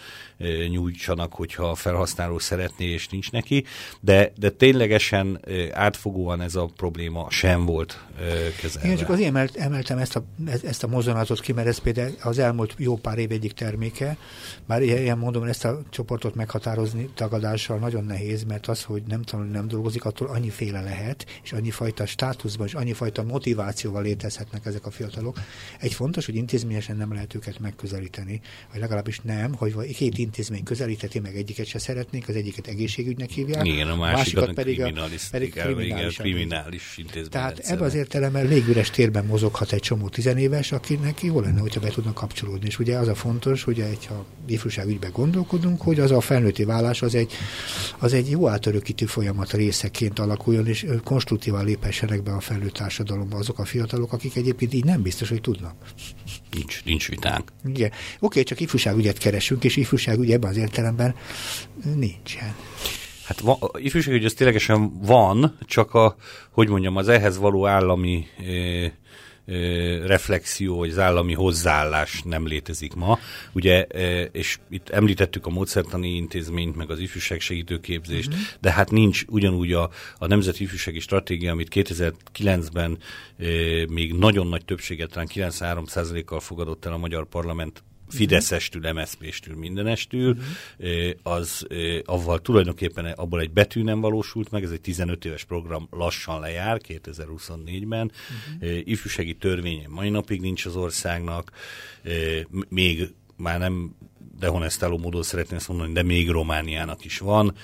[0.69, 3.63] nyújtsanak, hogyha a felhasználó szeretné és nincs neki,
[3.99, 5.39] de, de ténylegesen
[5.71, 8.05] átfogóan ez a probléma sem volt
[8.61, 8.89] kezelve.
[8.89, 10.25] Én csak azért emelt, emeltem ezt a,
[10.63, 14.17] ezt a mozonatot ki, mert ez például az elmúlt jó pár év egyik terméke,
[14.65, 19.45] bár ilyen mondom, ezt a csoportot meghatározni tagadással nagyon nehéz, mert az, hogy nem tanul,
[19.45, 24.65] nem dolgozik, attól annyi féle lehet, és annyi fajta státuszban, és annyi fajta motivációval létezhetnek
[24.65, 25.39] ezek a fiatalok.
[25.79, 27.93] Egy fontos, hogy intézményesen nem lehet őket megközelíteni,
[28.71, 33.65] vagy legalábbis nem, hogy két intézmény közelítheti meg egyiket se szeretnénk, az egyiket egészségügynek hívják,
[33.65, 34.91] igen, a másikat, másikat pedig, a,
[35.31, 37.29] pedig kriminális, kriminális intézmény.
[37.29, 41.89] Tehát ebben az értelemben légüres térben mozoghat egy csomó tizenéves, akinek jó lenne, hogyha be
[41.89, 42.67] tudnak kapcsolódni.
[42.67, 47.15] És ugye az a fontos, hogy ha ifjúságügyben gondolkodunk, hogy az a felnőtti vállás az
[47.15, 47.33] egy,
[47.97, 53.59] az egy jó átörökítő folyamat részeként alakuljon, és konstruktívan léphessenek be a felnőtt társadalomba azok
[53.59, 55.75] a fiatalok, akik egyébként így nem biztos, hogy tudnak.
[56.55, 57.51] Nincs, nincs vitánk.
[57.65, 57.91] Igen.
[58.19, 61.15] Oké, csak ifjúságügyet keresünk, és ifjúságügy ebben az értelemben
[61.95, 62.55] nincsen.
[63.25, 66.15] Hát va, ifjúságügy az ténylegesen van, csak a,
[66.51, 68.91] hogy mondjam, az ehhez való állami eh,
[70.05, 73.19] reflexió, vagy az állami hozzáállás nem létezik ma.
[73.53, 73.81] Ugye,
[74.31, 78.43] és itt említettük a módszertani intézményt, meg az ifjúság segítőképzést, uh-huh.
[78.61, 82.97] de hát nincs ugyanúgy a, a Nemzeti Ifjúsági Stratégia, amit 2009-ben
[83.89, 91.09] még nagyon nagy többséget, talán 93%-kal fogadott el a Magyar Parlament Fideszestül, MSZP-stől, mindenestül, uh-huh.
[91.23, 91.67] az
[92.05, 96.81] avval tulajdonképpen abból egy betű nem valósult meg, ez egy 15 éves program lassan lejár
[96.87, 98.11] 2024-ben.
[98.55, 98.79] Uh-huh.
[98.83, 101.51] Ifjúsági törvénye mai napig nincs az országnak,
[102.69, 103.95] még már nem
[104.39, 107.55] dehonestáló módon szeretném ezt mondani, de még Romániának is van.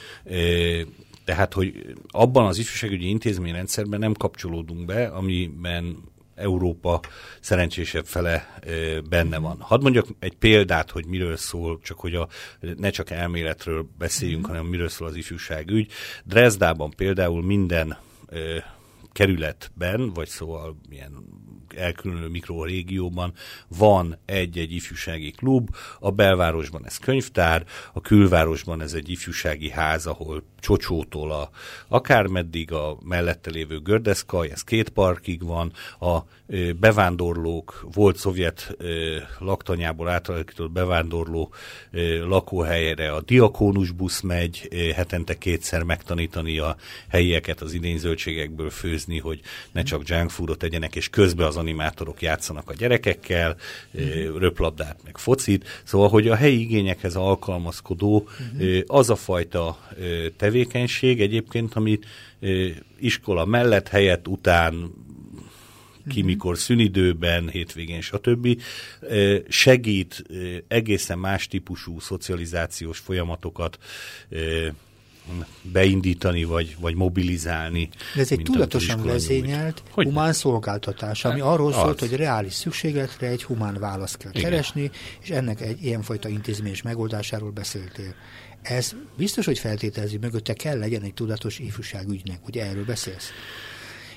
[1.25, 5.97] Tehát, hogy abban az ifjúságügyi intézményrendszerben nem kapcsolódunk be, amiben
[6.41, 6.99] Európa
[7.39, 8.60] szerencsésebb fele
[9.10, 9.60] benne van.
[9.60, 12.27] Hadd mondjak egy példát, hogy miről szól, csak hogy a,
[12.77, 15.91] ne csak elméletről beszéljünk, hanem miről szól az ifjúságügy.
[16.23, 17.97] Dresdában például minden
[19.12, 21.12] kerületben, vagy szóval milyen
[21.75, 23.34] elkülönülő mikrorégióban
[23.67, 30.43] van egy-egy ifjúsági klub, a belvárosban ez könyvtár, a külvárosban ez egy ifjúsági ház, ahol
[30.60, 31.49] Csocsótól a,
[31.88, 36.17] akármeddig a mellette lévő Gördeszkaj, ez két parkig van, a
[36.79, 38.77] bevándorlók, volt szovjet
[39.39, 41.53] laktanyából átalakított bevándorló
[42.27, 46.75] lakóhelyre a diakónus busz megy, hetente kétszer megtanítani a
[47.07, 49.39] helyieket az idényzöldségekből főzni, hogy
[49.71, 53.55] ne csak junk foodot tegyenek, és közben az animátorok játszanak a gyerekekkel,
[53.93, 54.39] uh-huh.
[54.39, 58.79] röplabdát, meg focit, szóval, hogy a helyi igényekhez alkalmazkodó uh-huh.
[58.85, 59.77] az a fajta
[60.37, 62.05] tevékenység egyébként, amit
[62.99, 64.93] iskola mellett, helyett, után,
[66.03, 66.25] ki uh-huh.
[66.25, 68.61] mikor szünidőben, hétvégén, stb.
[69.49, 70.23] segít
[70.67, 73.77] egészen más típusú szocializációs folyamatokat
[75.61, 77.89] beindítani, vagy, vagy mobilizálni.
[78.15, 81.75] De ez egy tudatosan vezényelt hogy humán szolgáltatás, ami arról az.
[81.75, 84.49] szólt, hogy reális szükségletre egy humán választ kell Igen.
[84.49, 88.15] keresni, és ennek egy ilyenfajta intézményes megoldásáról beszéltél.
[88.61, 93.29] Ez biztos, hogy feltételezi, mögötte kell legyen egy tudatos ifjúságügynek, hogy erről beszélsz.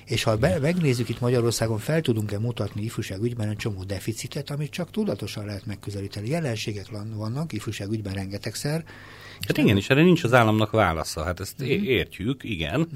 [0.04, 4.90] És ha be, megnézzük itt Magyarországon, fel tudunk-e mutatni ifjúságügyben egy csomó deficitet, amit csak
[4.90, 6.28] tudatosan lehet megközelíteni.
[6.28, 8.84] Jelenségek vannak ifjúságügyben rengetegszer,
[9.46, 11.24] Hát igen, és erre nincs az államnak válasza.
[11.24, 11.86] Hát ezt uh-huh.
[11.86, 12.88] értjük, igen.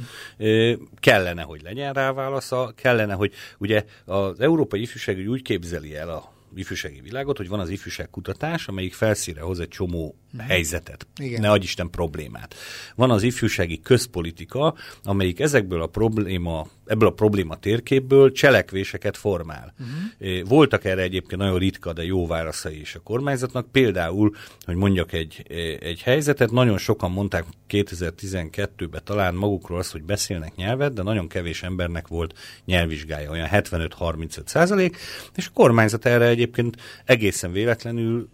[1.01, 6.33] Kellene, hogy legyen rá válasza, kellene, hogy ugye az Európai Ifjúságügy úgy képzeli el a
[6.55, 10.49] ifjúsági világot, hogy van az ifjúságkutatás, amelyik felszíre hoz egy csomó uh-huh.
[10.49, 11.41] helyzetet, Igen.
[11.41, 12.55] ne Isten problémát.
[12.95, 19.75] Van az ifjúsági közpolitika, amelyik ezekből a probléma, ebből a probléma térképből cselekvéseket formál.
[19.79, 20.49] Uh-huh.
[20.49, 23.73] Voltak erre egyébként nagyon ritka, de jó válaszai is a kormányzatnak.
[23.73, 25.43] Például, hogy mondjak egy,
[25.81, 31.62] egy helyzetet, nagyon sokan mondták 2012-ben talán magukról azt, hogy beszélnek nyelvet, de nagyon kevés
[31.62, 34.97] embernek volt nyelvvizsgája, olyan 75-35 százalék,
[35.35, 38.29] és a kormányzat erre egyébként egészen véletlenül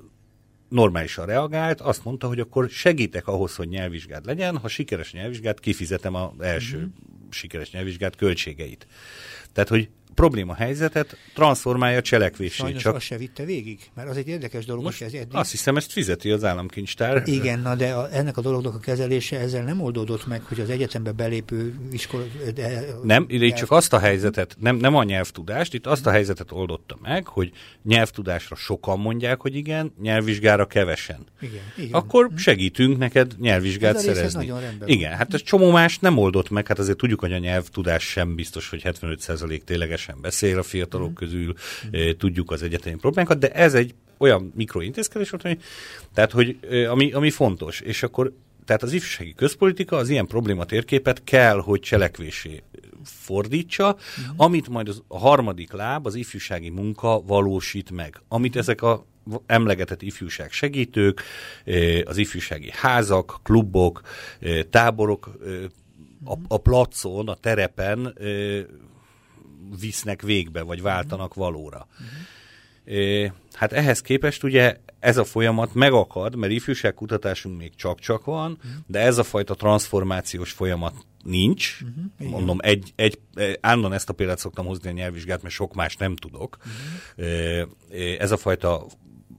[0.74, 6.14] normálisan reagált, azt mondta, hogy akkor segítek ahhoz, hogy nyelvvizsgád legyen, ha sikeres nyelvvizsgát, kifizetem
[6.14, 6.88] az első mm-hmm.
[7.30, 8.86] sikeres nyelvvizsgát költségeit.
[9.52, 12.54] Tehát, hogy probléma helyzetet transformálja cselekvésé.
[12.56, 12.94] Sajnos csak...
[12.94, 15.36] azt se vitte végig, mert az egy érdekes dolog, Most ez eddig...
[15.36, 17.22] Azt hiszem, ezt fizeti az államkincstár.
[17.26, 20.70] Igen, na de a, ennek a dolognak a kezelése ezzel nem oldódott meg, hogy az
[20.70, 22.24] egyetembe belépő iskola...
[22.54, 23.58] De, nem, ide nyelv...
[23.58, 27.50] csak azt a helyzetet, nem, nem a nyelvtudást, itt azt a helyzetet oldotta meg, hogy
[27.82, 31.26] nyelvtudásra sokan mondják, hogy igen, nyelvvizsgára kevesen.
[31.40, 31.92] Igen, igen.
[31.92, 34.52] Akkor segítünk neked nyelvvizsgát ez szerezni.
[34.84, 38.34] igen, hát ez csomó más nem oldott meg, hát azért tudjuk, hogy a nyelvtudás sem
[38.34, 41.14] biztos, hogy 75% tényleges kevesen beszél a fiatalok mm.
[41.14, 41.54] közül,
[41.86, 42.10] mm.
[42.18, 45.62] tudjuk az egyetemi problémákat, de ez egy olyan mikrointézkedés volt, hogy,
[46.14, 48.32] tehát, hogy, ami, ami fontos, és akkor
[48.64, 52.62] tehát az ifjúsági közpolitika az ilyen probléma térképet kell, hogy cselekvésé
[53.04, 54.34] fordítsa, mm.
[54.36, 58.20] amit majd az, a harmadik láb, az ifjúsági munka valósít meg.
[58.28, 59.06] Amit ezek a
[59.46, 61.22] emlegetett ifjúság segítők,
[62.04, 64.00] az ifjúsági házak, klubok,
[64.70, 65.38] táborok,
[66.24, 68.14] a, a placon, a terepen
[69.80, 71.86] visznek végbe, vagy váltanak valóra.
[71.92, 73.32] Uh-huh.
[73.52, 78.70] Hát ehhez képest ugye ez a folyamat megakad, mert ifjúságkutatásunk még csak-csak van, uh-huh.
[78.86, 81.78] de ez a fajta transformációs folyamat nincs.
[81.80, 82.30] Uh-huh.
[82.30, 83.18] Mondom, egy, egy,
[83.60, 86.56] állandóan ezt a példát szoktam hozni a nyelvvizsgát, mert sok más nem tudok.
[87.16, 87.68] Uh-huh.
[88.18, 88.86] Ez a fajta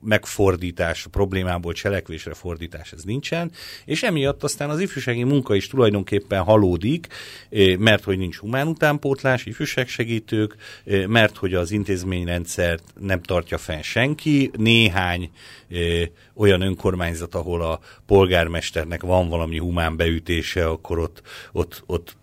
[0.05, 3.51] megfordítás, problémából cselekvésre fordítás ez nincsen,
[3.85, 7.07] és emiatt aztán az ifjúsági munka is tulajdonképpen halódik,
[7.49, 13.81] eh, mert hogy nincs humán utánpótlás, ifjúságsegítők, eh, mert hogy az intézményrendszert nem tartja fenn
[13.81, 15.29] senki, néhány
[15.69, 22.15] eh, olyan önkormányzat, ahol a polgármesternek van valami humán beütése, akkor ott, ott, ott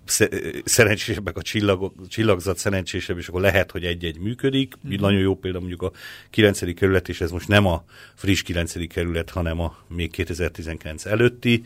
[0.64, 4.74] szerencsésebbek a csillagok, csillagzat szerencsésebb, és akkor lehet, hogy egy-egy működik.
[4.86, 4.94] Mm.
[5.00, 5.92] Nagyon jó példa mondjuk a
[6.30, 6.74] 9.
[6.74, 7.84] kerület, és ez most nem a
[8.14, 8.88] friss 9.
[8.88, 11.62] kerület, hanem a még 2019 előtti.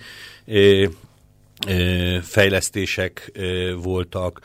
[2.22, 3.32] Fejlesztések
[3.82, 4.40] voltak,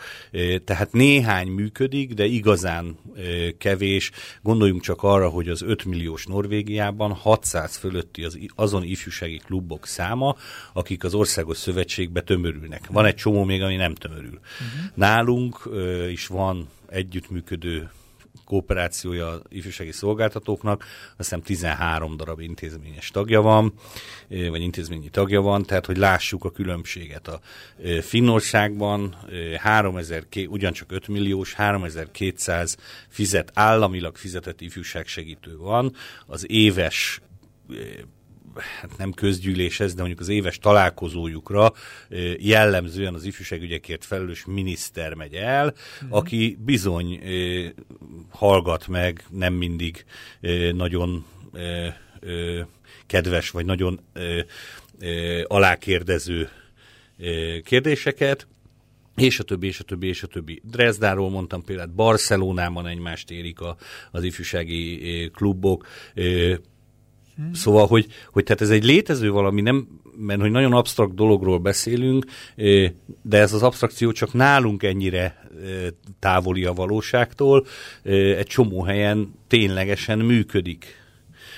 [0.64, 2.98] tehát néhány működik, de igazán
[3.58, 4.12] kevés.
[4.42, 10.36] Gondoljunk csak arra, hogy az 5 milliós Norvégiában 600 fölötti az, azon ifjúsági klubok száma,
[10.74, 12.88] akik az országos szövetségbe tömörülnek.
[12.90, 14.40] Van egy csomó még, ami nem tömörül.
[14.40, 14.92] Uh-huh.
[14.94, 15.70] Nálunk
[16.12, 17.90] is van együttműködő
[18.52, 23.74] kooperációja ifjúsági szolgáltatóknak, azt hiszem 13 darab intézményes tagja van,
[24.28, 27.28] vagy intézményi tagja van, tehát hogy lássuk a különbséget.
[27.28, 27.40] A
[28.02, 29.16] Finnországban.
[29.58, 37.22] 3000, ugyancsak 5 milliós, 3200 fizet, államilag fizetett ifjúságsegítő van, az éves
[38.56, 41.74] hát nem közgyűlés ez, de mondjuk az éves találkozójukra
[42.38, 45.74] jellemzően az ifjúságügyekért felelős miniszter megy el,
[46.06, 46.08] mm.
[46.10, 47.20] aki bizony
[48.30, 50.06] hallgat meg, nem mindig
[50.74, 51.26] nagyon
[53.06, 54.00] kedves, vagy nagyon
[55.48, 56.50] alákérdező
[57.64, 58.48] kérdéseket,
[59.16, 60.62] és a többi, és a többi, és a többi.
[60.64, 63.78] Dresdáról mondtam például, Barcelonában egymást érik a,
[64.12, 65.88] az ifjúsági klubok,
[67.36, 67.54] Hmm.
[67.54, 72.26] Szóval, hogy, hogy tehát ez egy létező valami, nem, mert hogy nagyon absztrakt dologról beszélünk,
[73.22, 75.50] de ez az abstrakció csak nálunk ennyire
[76.20, 77.66] távoli a valóságtól,
[78.04, 81.00] egy csomó helyen ténylegesen működik.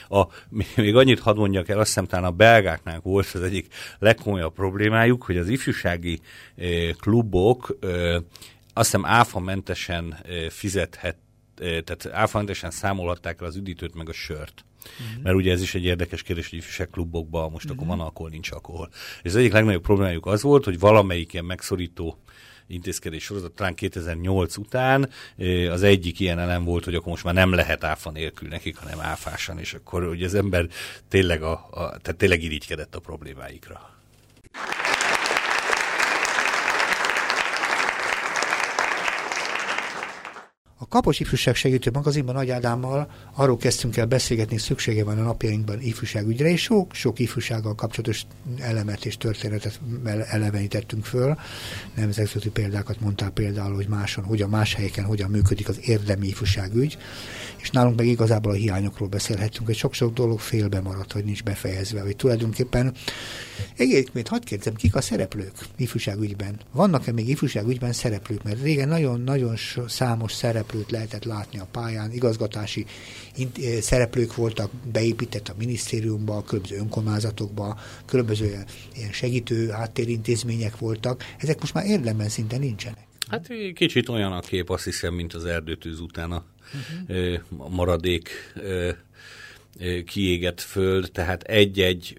[0.10, 0.28] A,
[0.76, 5.24] még annyit hadd mondjak el, azt hiszem talán a belgáknál volt az egyik legkomolyabb problémájuk,
[5.24, 6.20] hogy az ifjúsági
[7.00, 7.78] klubok
[8.74, 10.16] azt hiszem áfamentesen
[10.50, 11.18] fizethet,
[11.56, 14.66] tehát áfamentesen számolhatták el az üdítőt meg a sört.
[14.84, 15.24] Uh-huh.
[15.24, 17.82] Mert ugye ez is egy érdekes kérdés, hogy ifjúság klubokban most uh-huh.
[17.82, 18.90] akkor van alkohol, nincs alkohol.
[19.22, 22.18] És az egyik legnagyobb problémájuk az volt, hogy valamelyik ilyen megszorító
[22.68, 25.10] intézkedés sorozat, talán 2008 után
[25.70, 29.00] az egyik ilyen elem volt, hogy akkor most már nem lehet áfa nélkül nekik, hanem
[29.00, 30.68] áfásan, és akkor ugye az ember
[31.08, 33.92] tényleg, a, a, tehát tényleg irigykedett a problémáikra.
[40.84, 45.82] A Kapos Ifjúság Segítő Magazinban Nagy Ádámmal arról kezdtünk el beszélgetni, szüksége van a napjainkban
[45.82, 48.26] ifjúságügyre, és sok, sok ifjúsággal kapcsolatos
[48.60, 49.80] elemet és történetet
[50.30, 51.38] elevenítettünk föl.
[51.96, 56.98] Nemzetközi példákat mondtál például, hogy máson, hogyan más helyeken, hogyan működik az érdemi ifjúságügy,
[57.64, 62.02] és nálunk meg igazából a hiányokról beszélhetünk, hogy sok-sok dolog félbe maradt, hogy nincs befejezve,
[62.02, 62.94] hogy tulajdonképpen
[63.78, 66.60] Egyébként hadd kérdezem, kik a szereplők ifjúságügyben?
[66.72, 68.44] Vannak-e még ifjúságügyben szereplők?
[68.44, 69.56] Mert régen nagyon-nagyon
[69.88, 72.86] számos szereplőt lehetett látni a pályán, igazgatási
[73.36, 78.64] eh, szereplők voltak, beépített a minisztériumba, a különböző önkormányzatokba, különböző
[78.96, 81.24] ilyen segítő háttérintézmények voltak.
[81.38, 83.08] Ezek most már érdemben szinte nincsenek.
[83.28, 86.44] Hát kicsit olyan a kép, azt hiszem, mint az erdőtűz után a,
[87.08, 87.40] uh-huh.
[87.58, 88.30] a maradék
[90.06, 92.18] kiégett föld, tehát egy-egy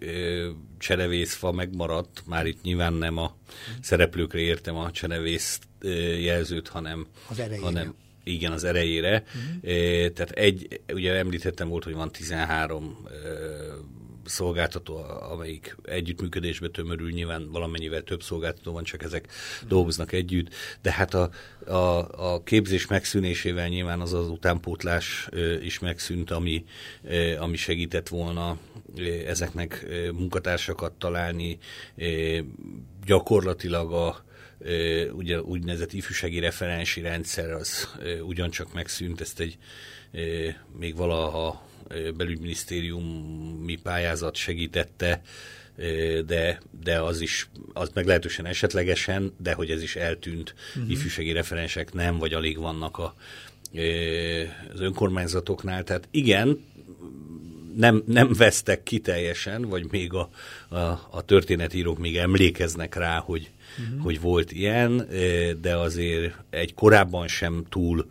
[0.79, 3.37] cserevészfa megmaradt, már itt nyilván nem a
[3.81, 5.59] szereplőkre értem a cserevész
[6.21, 9.25] jelzőt, hanem, az hanem igen, az erejére.
[9.27, 9.61] Uh-huh.
[10.13, 13.09] Tehát egy, ugye említettem volt, hogy van 13
[14.25, 14.97] szolgáltató,
[15.31, 19.33] amelyik együttműködésbe tömörül, nyilván valamennyivel több szolgáltató van, csak ezek
[19.69, 21.31] dolgoznak együtt, de hát a,
[21.67, 25.29] a, a képzés megszűnésével nyilván az az utánpótlás
[25.63, 26.65] is megszűnt, ami,
[27.39, 28.59] ami segített volna
[29.27, 31.59] ezeknek munkatársakat találni,
[33.05, 34.25] gyakorlatilag a
[35.13, 37.89] ugye úgynevezett ifjúsági referensi rendszer az
[38.23, 39.59] ugyancsak megszűnt, ezt egy
[40.79, 41.63] még valaha
[42.17, 45.23] belügyminisztériumi pályázat segítette,
[46.27, 50.91] de, de az is, az meglehetősen esetlegesen, de hogy ez is eltűnt, uh-huh.
[50.91, 53.15] ifjúsági referensek nem, vagy alig vannak a,
[54.73, 55.85] az önkormányzatoknál.
[55.85, 56.65] Tehát igen,
[57.77, 60.31] nem, nem vesztek ki teljesen, vagy még a,
[60.69, 60.77] a,
[61.11, 64.03] a történetírók még emlékeznek rá, hogy, uh-huh.
[64.03, 65.09] hogy volt ilyen,
[65.61, 68.07] de azért egy korábban sem túl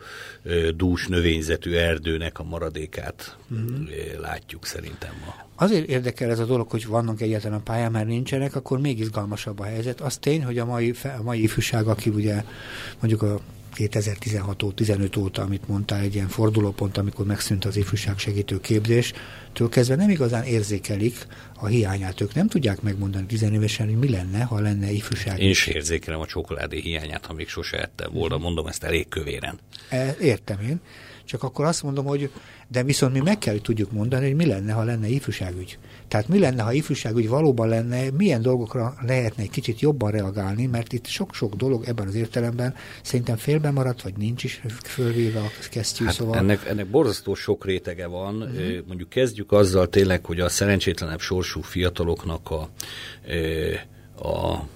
[0.76, 3.88] dús növényzetű erdőnek a maradékát uh-huh.
[4.20, 5.36] látjuk szerintem ma.
[5.56, 9.60] Azért érdekel ez a dolog, hogy vannak egyetlen a pályán, mert nincsenek, akkor még izgalmasabb
[9.60, 10.02] a helyzet.
[10.02, 12.44] Az tény, hogy a mai, a mai ifjúság, aki ugye
[13.00, 13.40] mondjuk a
[13.74, 19.14] 2016 óta, 15 óta, amit mondtál, egy ilyen fordulópont, amikor megszűnt az ifjúság segítő képzés,
[19.54, 22.22] től kezdve nem igazán érzékelik a hiányát.
[22.22, 25.40] Ők nem tudják megmondani tizenévesen, hogy mi lenne, ha lenne ifjúság.
[25.40, 29.60] Én is érzékelem a csokoládé hiányát, ha még sose ettem volna, mondom ezt elég kövéren.
[29.90, 30.80] E, értem én.
[31.26, 32.30] Csak akkor azt mondom, hogy
[32.68, 35.78] de viszont mi meg kell, hogy tudjuk mondani, hogy mi lenne, ha lenne ifjúságügy.
[36.14, 40.94] Tehát mi lenne, ha ifjúságügy valóban lenne, milyen dolgokra lehetne egy kicsit jobban reagálni, mert
[40.94, 46.06] itt sok-sok dolog ebben az értelemben szerintem félbe maradt, vagy nincs is fölvéve a kesztyű.
[46.06, 46.38] Hát szóval...
[46.38, 48.42] ennek, ennek borzasztó sok rétege van.
[48.42, 48.78] Uh-huh.
[48.88, 52.70] Mondjuk kezdjük azzal tényleg, hogy a szerencsétlenebb sorsú fiataloknak a,
[54.28, 54.68] a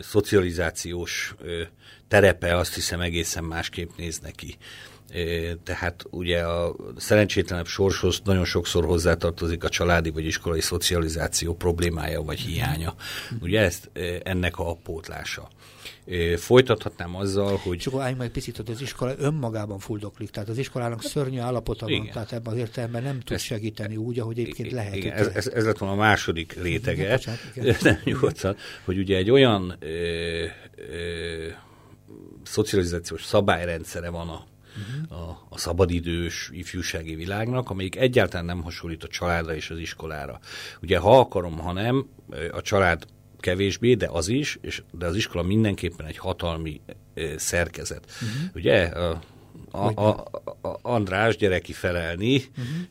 [0.00, 1.34] szocializációs
[2.08, 4.56] terepe azt hiszem egészen másképp néz neki.
[5.64, 12.38] Tehát ugye a szerencsétlenebb sorshoz nagyon sokszor hozzátartozik a családi vagy iskolai szocializáció problémája vagy
[12.38, 12.94] hiánya.
[13.40, 13.90] Ugye ezt
[14.22, 15.48] ennek a pótlása.
[16.36, 17.78] Folytathatnám azzal, hogy...
[17.78, 22.10] Csak álljunk meg picit, hogy az iskola önmagában fuldoklik, tehát az iskolának szörnyű állapota van,
[22.12, 24.94] tehát ebben az értelemben nem tud segíteni úgy, ahogy egyébként lehet.
[24.94, 27.76] Igen, ez, ez, ez lett volna a második rétege, igen, bocsánat, igen.
[27.82, 29.86] nem nyugodtan, hogy ugye egy olyan ö,
[30.76, 31.48] ö,
[32.42, 35.28] szocializációs szabályrendszere van a uh-huh.
[35.28, 40.40] a, a szabadidős ifjúsági világnak, amelyik egyáltalán nem hasonlít a családra és az iskolára.
[40.82, 42.08] Ugye ha akarom, ha nem,
[42.52, 43.06] a család
[43.38, 46.80] kevésbé, de az is, és, de az iskola mindenképpen egy hatalmi
[47.14, 48.04] e, szerkezet.
[48.06, 48.50] Uh-huh.
[48.54, 49.20] Ugye a,
[49.70, 50.08] a, a,
[50.68, 52.42] a András gyere felelni,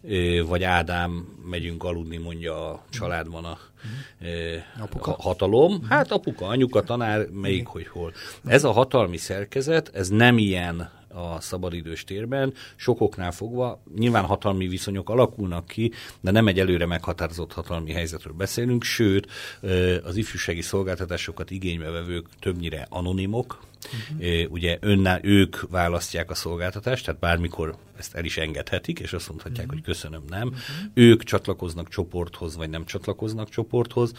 [0.03, 0.47] uh-huh.
[0.47, 1.11] vagy Ádám
[1.49, 3.57] megyünk aludni, mondja a családban a,
[4.21, 5.07] uh-huh.
[5.07, 5.73] a hatalom.
[5.73, 5.89] Uh-huh.
[5.89, 7.73] Hát apuka, anyuka, tanár, melyik, uh-huh.
[7.73, 8.13] hogy hol.
[8.45, 12.53] Ez a hatalmi szerkezet, ez nem ilyen a szabadidős térben.
[12.75, 18.83] Sokoknál fogva nyilván hatalmi viszonyok alakulnak ki, de nem egy előre meghatározott hatalmi helyzetről beszélünk,
[18.83, 19.27] sőt,
[20.03, 23.59] az ifjúsági szolgáltatásokat igénybe vevők többnyire anonimok,
[24.19, 24.51] Uh-huh.
[24.51, 29.65] Ugye önnál ők választják a szolgáltatást, tehát bármikor ezt el is engedhetik, és azt mondhatják,
[29.65, 29.73] uh-huh.
[29.73, 30.47] hogy köszönöm, nem.
[30.47, 30.61] Uh-huh.
[30.93, 34.11] Ők csatlakoznak csoporthoz, vagy nem csatlakoznak csoporthoz.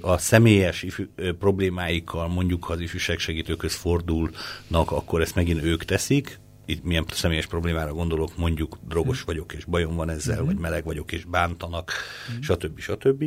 [0.00, 1.04] A személyes ifjú,
[1.38, 7.46] problémáikkal mondjuk, ha az ifjúság segítőköz fordulnak, akkor ezt megint ők teszik, itt milyen személyes
[7.46, 10.52] problémára gondolok, mondjuk drogos vagyok, és bajom van ezzel, uh-huh.
[10.52, 11.92] vagy meleg vagyok, és bántanak,
[12.28, 12.44] uh-huh.
[12.44, 12.78] stb.
[12.78, 13.24] stb.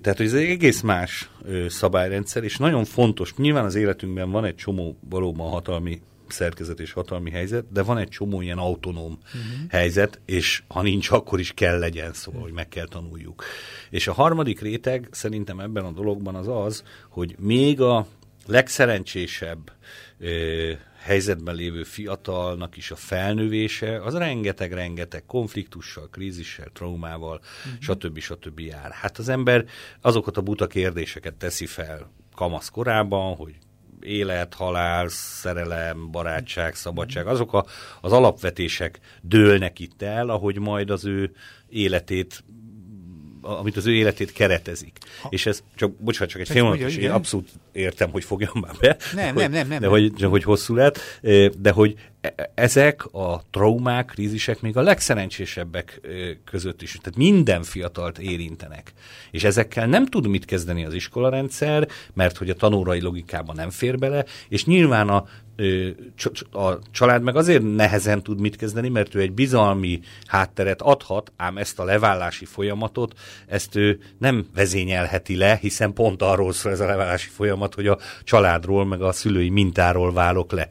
[0.00, 1.30] Tehát, hogy ez egy egész más
[1.68, 7.30] szabályrendszer, és nagyon fontos, nyilván az életünkben van egy csomó valóban hatalmi szerkezet és hatalmi
[7.30, 9.70] helyzet, de van egy csomó ilyen autonóm uh-huh.
[9.70, 13.44] helyzet, és ha nincs, akkor is kell legyen, szóval, hogy meg kell tanuljuk.
[13.90, 18.06] És a harmadik réteg szerintem ebben a dologban az az, hogy még a
[18.46, 19.72] legszerencsésebb
[21.02, 27.80] helyzetben lévő fiatalnak is a felnővése, az rengeteg-rengeteg konfliktussal, krízissel, traumával, uh-huh.
[27.80, 28.18] stb.
[28.18, 28.60] stb.
[28.60, 28.90] jár.
[28.90, 29.64] Hát az ember
[30.00, 33.54] azokat a buta kérdéseket teszi fel kamasz korában, hogy
[34.00, 37.66] élet, halál, szerelem, barátság, szabadság, azok a,
[38.00, 41.32] az alapvetések dőlnek itt el, ahogy majd az ő
[41.68, 42.44] életét
[43.42, 44.98] amit az ő életét keretezik.
[45.22, 45.28] Ha.
[45.30, 48.96] És ez csak, bocsánat, csak egy fél és én abszolút értem, hogy fogjam már be.
[49.14, 49.80] Nem, hogy, nem, nem, nem.
[49.80, 51.20] De hogy, csak hogy hosszú lett,
[51.58, 56.00] de hogy e, e, ezek a traumák, krízisek még a legszerencsésebbek
[56.44, 56.90] között is.
[57.02, 58.92] Tehát minden fiatalt érintenek.
[59.30, 63.98] És ezekkel nem tud mit kezdeni az iskolarendszer, mert hogy a tanórai logikában nem fér
[63.98, 65.26] bele, és nyilván a
[66.52, 71.56] a család meg azért nehezen tud mit kezdeni, mert ő egy bizalmi hátteret adhat, ám
[71.58, 73.14] ezt a leválási folyamatot,
[73.46, 77.98] ezt ő nem vezényelheti le, hiszen pont arról szól ez a leválási folyamat, hogy a
[78.24, 80.68] családról, meg a szülői mintáról válok le.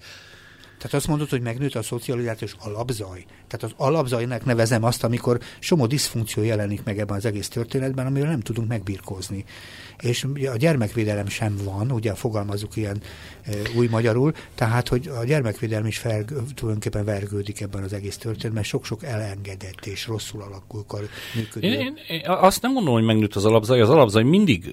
[0.78, 3.26] Tehát azt mondod, hogy megnőtt a szocializációs alapzaj.
[3.52, 8.30] Tehát az alapzajnak nevezem azt, amikor somó diszfunkció jelenik meg ebben az egész történetben, amiről
[8.30, 9.46] nem tudunk megbirkózni
[10.02, 13.02] és a gyermekvédelem sem van, ugye fogalmazunk ilyen
[13.44, 18.64] e, új magyarul, tehát hogy a gyermekvédelem is fel, tulajdonképpen vergődik ebben az egész történetben,
[18.64, 20.86] sok-sok elengedett és rosszul alakul
[21.36, 21.68] működő.
[21.68, 24.66] Én, én, én azt nem gondolom, hogy megnőtt az alapzaj, az alapzaj mindig,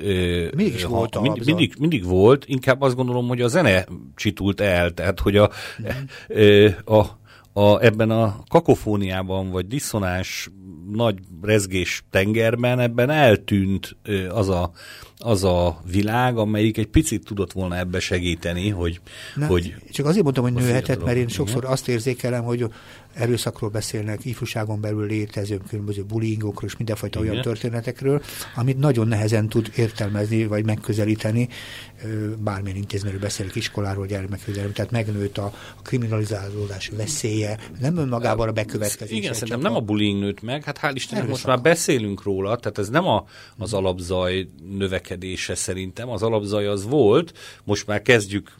[0.55, 1.23] mindig is ha, volt alapzaj.
[1.23, 5.51] mindig, mindig, mindig volt, inkább azt gondolom, hogy a zene csitult el, tehát hogy a,
[5.83, 6.67] mm.
[6.85, 7.17] a
[7.59, 10.51] a, ebben a kakofóniában, vagy diszonás
[10.90, 13.97] nagy rezgés tengerben ebben eltűnt
[14.29, 14.71] az a,
[15.18, 19.00] az a világ, amelyik egy picit tudott volna ebbe segíteni, hogy...
[19.35, 22.66] Na, hogy csak azért mondtam, hogy nőhetett, mert én sokszor azt érzékelem, hogy
[23.14, 27.31] erőszakról beszélnek, ifjúságon belül létező különböző bullyingokról és mindenfajta Igen.
[27.31, 28.22] olyan történetekről,
[28.54, 31.48] amit nagyon nehezen tud értelmezni vagy megközelíteni,
[32.37, 35.44] bármilyen intézményről beszélek, iskoláról, gyermekvédelem, tehát megnőtt a,
[35.76, 39.16] a kriminalizálódás veszélye, nem önmagában a bekövetkezés.
[39.16, 42.78] Igen, szerintem nem a bullying nőtt meg, hát hál' Istennek most már beszélünk róla, tehát
[42.78, 43.24] ez nem a,
[43.59, 44.48] az alapzaj
[45.09, 47.33] növekedése szerintem, az alapzaj az volt,
[47.64, 48.55] most már kezdjük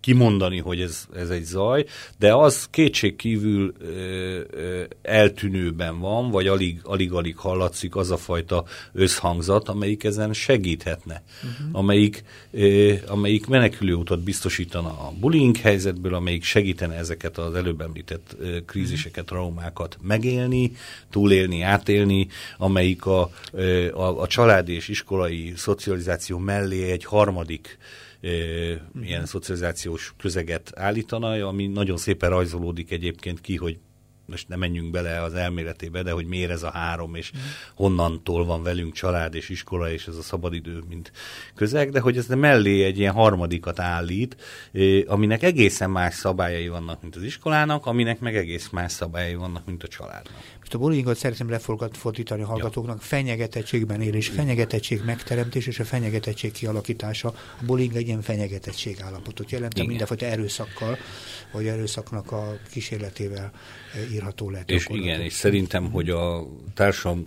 [0.00, 1.84] kimondani, hogy ez, ez egy zaj,
[2.18, 6.46] de az kétségkívül ö, ö, eltűnőben van, vagy
[6.82, 11.78] alig-alig hallatszik az a fajta összhangzat, amelyik ezen segíthetne, uh-huh.
[11.78, 18.64] amelyik, ö, amelyik menekülőutat biztosítana a bullying helyzetből, amelyik segítene ezeket az előbb említett ö,
[18.64, 20.72] kríziseket, traumákat megélni,
[21.10, 27.78] túlélni, átélni, amelyik a, ö, a, a családi és iskolai szocializáció mellé egy harmadik.
[29.02, 33.78] Ilyen szocializációs közeget állítana, ami nagyon szépen rajzolódik egyébként ki, hogy
[34.30, 37.40] most nem menjünk bele az elméletébe, de hogy miért ez a három, és mm.
[37.74, 41.12] honnantól van velünk család és iskola, és ez a szabadidő, mint
[41.54, 44.36] közeg, de hogy ez mellé egy ilyen harmadikat állít,
[45.06, 49.82] aminek egészen más szabályai vannak, mint az iskolának, aminek meg egész más szabályai vannak, mint
[49.82, 50.42] a családnak.
[50.58, 53.02] Most a bullyingot szeretném lefordítani a hallgatóknak, ja.
[53.02, 57.28] fenyegetettségben élés, fenyegetettség megteremtés és a fenyegetettség kialakítása.
[57.60, 60.98] A bullying egy ilyen fenyegetettség állapotot jelent, mindenfajta erőszakkal,
[61.52, 63.50] vagy erőszaknak a kísérletével
[64.20, 64.70] írható lehet.
[64.70, 67.26] És igen, és szerintem, hogy a társam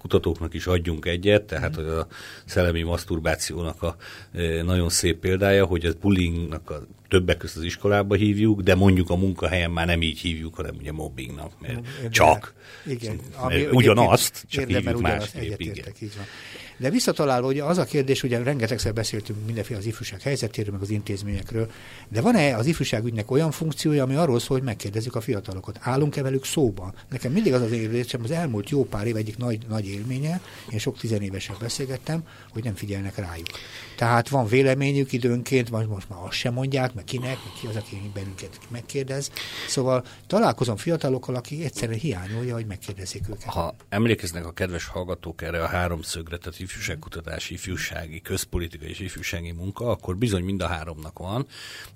[0.00, 2.06] kutatóknak is adjunk egyet, tehát hogy a
[2.44, 3.96] szellemi maszturbációnak a
[4.32, 9.10] e, nagyon szép példája, hogy ez bullyingnak a többek között az iskolába hívjuk, de mondjuk
[9.10, 12.10] a munkahelyen már nem így hívjuk, hanem ugye mobbingnak, mert Érdemel.
[12.10, 12.54] csak.
[12.86, 13.20] Igen.
[13.48, 15.60] Mert ugyanazt, csak hívjuk másképp.
[15.60, 15.94] Igen.
[16.00, 16.24] Így van.
[16.80, 20.90] De visszatalálva, hogy az a kérdés, ugye rengetegszer beszéltünk mindenféle az ifjúság helyzetéről, meg az
[20.90, 21.70] intézményekről,
[22.08, 25.78] de van-e az ifjúságügynek olyan funkciója, ami arról szól, hogy megkérdezzük a fiatalokat?
[25.80, 26.94] Állunk-e velük szóba?
[27.10, 30.40] Nekem mindig az az érzésem, az elmúlt jó pár év egyik nagy, nagy élménye,
[30.70, 33.46] én sok tizenévesen beszélgettem, hogy nem figyelnek rájuk.
[33.96, 37.76] Tehát van véleményük időnként, most, most már azt sem mondják, meg kinek, meg ki az,
[37.76, 39.30] aki bennünket megkérdez.
[39.68, 43.44] Szóval találkozom fiatalokkal, aki egyszerűen hiányolja, hogy megkérdezik őket.
[43.44, 49.90] Ha emlékeznek a kedves hallgatók erre a háromszögre, tehát ifjúságkutatási, ifjúsági, közpolitikai és ifjúsági munka,
[49.90, 51.46] akkor bizony mind a háromnak van.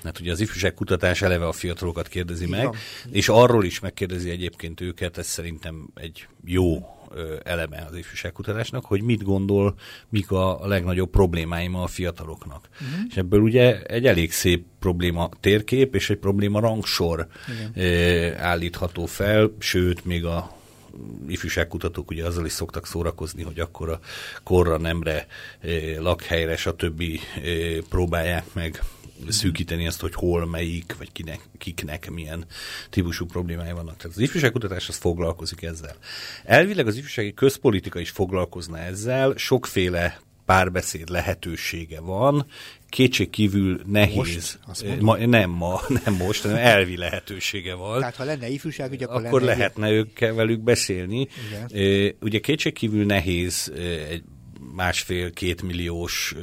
[0.03, 2.75] Mert ugye az ifjúságkutatás eleve a fiatalokat kérdezi meg, Igen.
[3.11, 6.94] és arról is megkérdezi egyébként őket, ez szerintem egy jó
[7.43, 9.75] eleme az ifjúságkutatásnak, hogy mit gondol,
[10.09, 12.69] mik a legnagyobb problémáim a fiataloknak.
[12.73, 13.07] Uh-huh.
[13.09, 17.27] És ebből ugye egy elég szép probléma térkép és egy probléma rangsor
[17.75, 18.37] Igen.
[18.37, 20.63] állítható fel, sőt, még a
[21.29, 24.01] ifjúságkutatók ugye azzal is szoktak szórakozni, hogy akkor a
[24.43, 25.27] korra, nemre,
[25.61, 27.03] eh, lakhelyre, stb.
[27.03, 28.83] Eh, próbálják meg
[29.29, 32.45] szűkíteni azt, hogy hol, melyik, vagy kinek, kiknek milyen
[32.91, 33.97] típusú problémái vannak.
[33.97, 35.97] Tehát az ifjúságkutatás az foglalkozik ezzel.
[36.45, 42.47] Elvileg az ifjúsági közpolitika is foglalkozna ezzel, sokféle párbeszéd lehetősége van,
[42.89, 44.59] kétség kívül nehéz.
[44.67, 47.99] Most, ma, nem ma, nem most, hanem elvi lehetősége van.
[47.99, 51.29] Tehát ha lenne ifjúság, akkor, akkor lenne lehetne őkkel velük beszélni.
[51.69, 52.15] Igen.
[52.21, 53.73] Ugye kétség kívül nehéz
[54.09, 54.23] egy
[54.75, 56.35] másfél-két milliós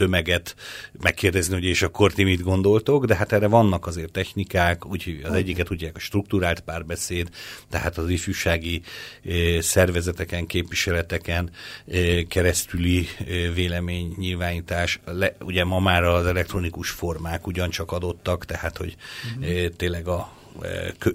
[0.00, 0.56] tömeget
[1.00, 5.32] megkérdezni, hogy és akkor ti mit gondoltok, de hát erre vannak azért technikák, úgyhogy az
[5.32, 7.28] egyiket ugye a struktúrált párbeszéd,
[7.68, 8.82] tehát az ifjúsági
[9.24, 11.50] eh, szervezeteken, képviseleteken
[11.86, 15.00] eh, keresztüli eh, véleménynyilvánítás.
[15.04, 18.96] Le, ugye ma már az elektronikus formák ugyancsak adottak, tehát hogy
[19.38, 19.66] uh-huh.
[19.76, 20.38] tényleg a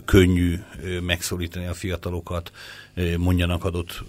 [0.05, 0.59] könnyű
[1.01, 2.51] megszólítani a fiatalokat,
[3.17, 4.03] mondjanak adott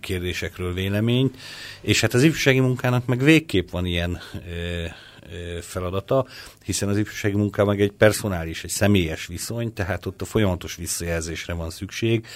[0.00, 1.36] kérdésekről véleményt,
[1.80, 4.20] és hát az ifjúsági munkának meg végképp van ilyen
[5.60, 6.26] feladata,
[6.64, 11.52] hiszen az ifjúsági munka meg egy personális, egy személyes viszony, tehát ott a folyamatos visszajelzésre
[11.52, 12.26] van szükség,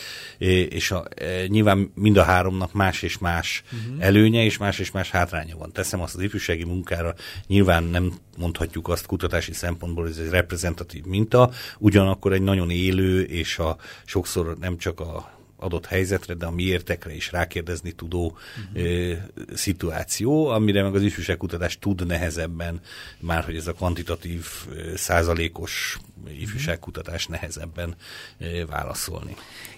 [0.68, 1.08] és a,
[1.46, 4.04] nyilván mind a háromnak más és más uh-huh.
[4.04, 5.72] előnye és más és más hátránya van.
[5.72, 7.14] Teszem azt az ifjúsági munkára,
[7.46, 13.22] nyilván nem mondhatjuk azt kutatási szempontból, hogy ez egy reprezentatív minta, ugyanakkor egy nagyon élő,
[13.22, 15.32] és a sokszor nem csak a
[15.64, 18.84] adott helyzetre, de a miértekre is rákérdezni tudó uh-huh.
[18.84, 19.12] ö,
[19.54, 22.80] szituáció, amire meg az ifjúságkutatás tud nehezebben,
[23.18, 25.98] már hogy ez a kvantitatív ö, százalékos
[26.38, 27.94] ifjúságkutatás nehezebben
[28.38, 29.36] ö, válaszolni.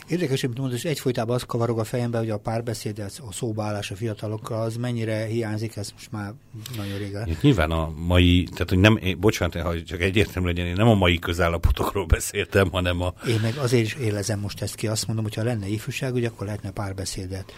[0.08, 3.96] Érdekes, hogy mondod, és egyfolytában az kavarog a fejembe, hogy a párbeszéd, a szóbálás a
[3.96, 6.32] fiatalokkal, az mennyire hiányzik, ez most már
[6.76, 7.36] nagyon régen.
[7.40, 10.94] Nyilván a mai, tehát hogy nem, én, bocsánat, ha csak egyértelmű legyen, én nem a
[10.94, 13.14] mai közállapotokról beszéltem, hanem a...
[13.28, 16.28] Én meg azért is élezem most ezt ki, azt mondom, hogy ha lenne ifjúság, ugye
[16.28, 17.52] akkor lehetne párbeszédet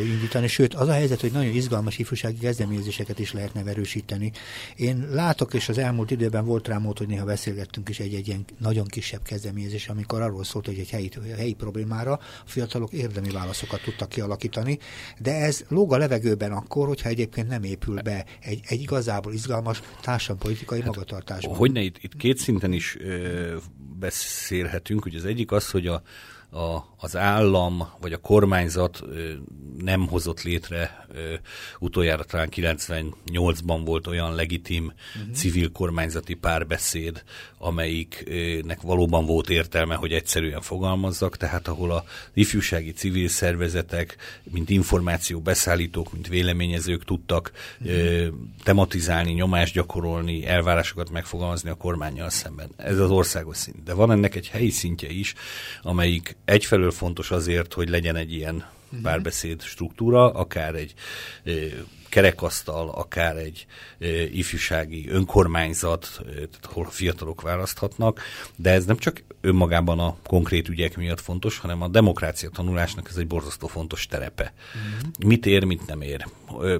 [0.00, 0.46] indítani.
[0.46, 4.32] Sőt, az a helyzet, hogy nagyon izgalmas ifjúsági kezdeményezéseket is lehetne erősíteni.
[4.76, 8.44] Én látok, és az elmúlt időben volt rám mód, hogy néha beszélgettünk is egy-egy ilyen
[8.58, 13.82] nagyon kisebb kezdeményezés, amikor arról szólt, hogy egy helyi, helyi problémára a fiatalok érdemi válaszokat
[13.82, 14.78] tudtak kialakítani,
[15.18, 19.82] de ez lóg a levegőben akkor, hogyha egyébként nem épül be egy, egy igazából izgalmas
[20.00, 21.56] társadalompolitikai hát, magatartásban.
[21.56, 23.56] Hogyne itt, itt két szinten is ö,
[23.98, 26.02] beszélhetünk, hogy az egyik az, hogy a
[26.50, 29.02] a, az állam vagy a kormányzat
[29.78, 31.06] nem hozott létre,
[31.78, 35.34] utoljára talán 98-ban volt olyan legitim uh-huh.
[35.34, 37.22] civil kormányzati párbeszéd,
[37.58, 45.40] amelyiknek valóban volt értelme, hogy egyszerűen fogalmazzak, tehát ahol a ifjúsági civil szervezetek, mint információ
[45.40, 48.26] beszállítók, mint véleményezők tudtak uh-huh.
[48.62, 52.70] tematizálni, nyomást gyakorolni, elvárásokat megfogalmazni a kormányjal szemben.
[52.76, 53.82] Ez az országos szint.
[53.82, 55.34] De van ennek egy helyi szintje is,
[55.82, 59.00] amelyik egyfelől fontos azért, hogy legyen egy ilyen uh-huh.
[59.02, 60.94] párbeszéd struktúra, akár egy
[62.08, 63.66] kerekasztal, akár egy
[64.32, 66.20] ifjúsági önkormányzat,
[66.62, 68.20] ahol a fiatalok választhatnak,
[68.56, 73.16] de ez nem csak önmagában a konkrét ügyek miatt fontos, hanem a demokrácia tanulásnak ez
[73.16, 74.52] egy borzasztó fontos terepe.
[74.76, 75.26] Mm.
[75.26, 76.26] Mit ér, mit nem ér?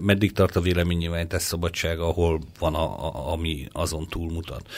[0.00, 4.68] Meddig tart a véleménynyilvánítás szabadsága, ahol van, a, a, ami azon túlmutat?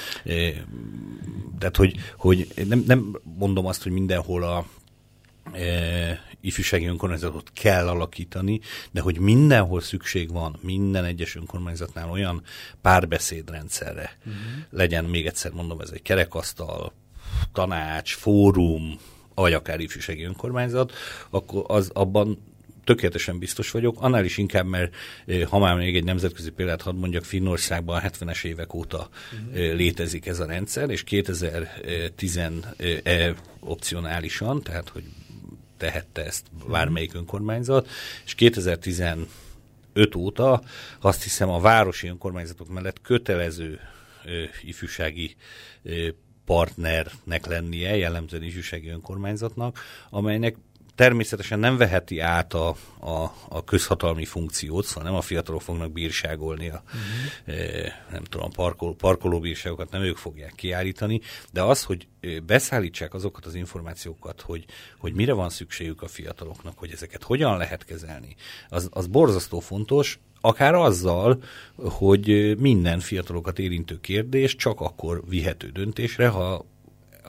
[1.59, 4.67] Tehát, hogy, hogy nem, nem mondom azt, hogy mindenhol a
[6.41, 12.43] ifjúsági önkormányzatot kell alakítani, de hogy mindenhol szükség van minden egyes önkormányzatnál olyan
[12.83, 14.35] párbeszédrendszerre, uh-huh.
[14.71, 16.93] legyen még egyszer mondom, ez egy kerekasztal,
[17.53, 18.99] tanács, fórum,
[19.35, 20.93] vagy akár ifjúsági önkormányzat,
[21.31, 22.39] akkor az abban
[22.85, 24.95] tökéletesen biztos vagyok, annál is inkább, mert
[25.27, 29.55] eh, ha már még egy nemzetközi példát hadd mondjak, Finnországban a 70-es évek óta uh-huh.
[29.57, 32.41] létezik ez a rendszer, és 2010
[33.05, 35.03] e, opcionálisan, tehát hogy
[35.81, 37.89] tehette ezt bármelyik önkormányzat,
[38.25, 39.27] és 2015
[40.17, 40.63] óta
[41.01, 43.81] azt hiszem a városi önkormányzatok mellett kötelező
[44.25, 45.37] ö, ifjúsági
[45.83, 46.09] ö,
[46.45, 49.79] partnernek lennie, jellemzően ifjúsági önkormányzatnak,
[50.11, 50.57] amelynek
[51.01, 56.69] természetesen nem veheti át a, a, a közhatalmi funkciót, szóval nem a fiatalok fognak bírságolni
[56.69, 57.93] a, uh-huh.
[58.11, 61.21] nem tudom, parkol, parkolóbírságokat nem ők fogják kiállítani,
[61.53, 62.09] de az, hogy
[62.47, 64.65] beszállítsák azokat az információkat, hogy,
[64.99, 68.37] hogy mire van szükségük a fiataloknak, hogy ezeket hogyan lehet kezelni,
[68.69, 71.43] az, az borzasztó fontos, akár azzal,
[71.77, 76.65] hogy minden fiatalokat érintő kérdés csak akkor vihető döntésre, ha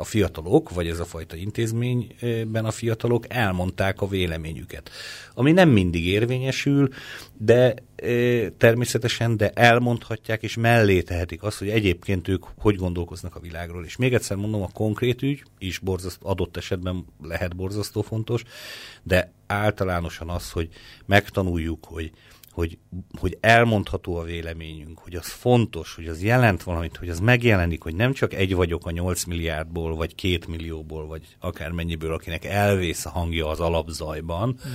[0.02, 4.90] a fiatalok, vagy ez a fajta intézményben a fiatalok elmondták a véleményüket.
[5.34, 6.90] Ami nem mindig érvényesül,
[7.38, 13.40] de e, természetesen, de elmondhatják és mellé tehetik azt, hogy egyébként ők hogy gondolkoznak a
[13.40, 13.86] világról.
[13.86, 18.44] És még egyszer mondom, a konkrét ügy is borzasztó, adott esetben lehet borzasztó fontos,
[19.04, 20.70] de általánosan az, hogy
[21.06, 22.12] megtanuljuk, hogy
[22.52, 22.78] hogy,
[23.20, 27.96] hogy elmondható a véleményünk, hogy az fontos, hogy az jelent valamit, hogy az megjelenik, hogy
[27.96, 33.10] nem csak egy vagyok a 8 milliárdból, vagy két millióból, vagy akármennyiből, akinek elvész a
[33.10, 34.72] hangja az alapzajban, uh-huh.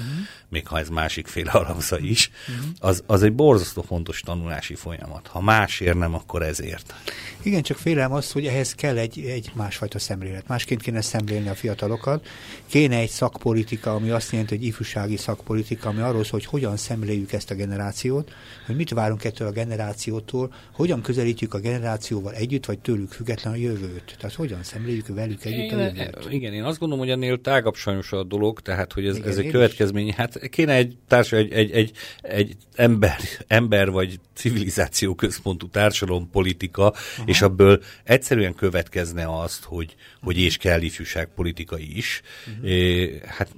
[0.48, 2.66] még ha ez másik féle alapzaj is, uh-huh.
[2.78, 5.26] az, az egy borzasztó fontos tanulási folyamat.
[5.26, 6.94] Ha másért nem, akkor ezért.
[7.42, 10.48] Igen, csak félem az, hogy ehhez kell egy, egy másfajta szemlélet.
[10.48, 12.26] Másként kéne szemlélni a fiatalokat.
[12.66, 17.32] Kéne egy szakpolitika, ami azt jelenti, hogy ifjúsági szakpolitika, ami arról szól, hogy hogyan szemléljük
[17.32, 18.32] ezt a generációt,
[18.66, 23.56] hogy mit várunk ettől a generációtól, hogyan közelítjük a generációval együtt, vagy tőlük független a
[23.56, 24.16] jövőt.
[24.18, 26.26] Tehát hogyan szemléljük velük együtt a jövőt.
[26.30, 29.38] Igen, én azt gondolom, hogy ennél tágabb sajnos a dolog, tehát hogy ez, igen, ez
[29.38, 30.06] egy következmény.
[30.06, 30.14] Is.
[30.14, 31.92] Hát kéne egy társadalom, egy, egy, egy,
[32.22, 37.24] egy ember, ember vagy civilizáció központú társadalompolitika, Aha.
[37.24, 42.22] és abból egyszerűen következne azt, hogy, hogy és kell ifjúságpolitikai is.
[42.46, 42.70] Uh-huh.
[42.70, 43.54] É, hát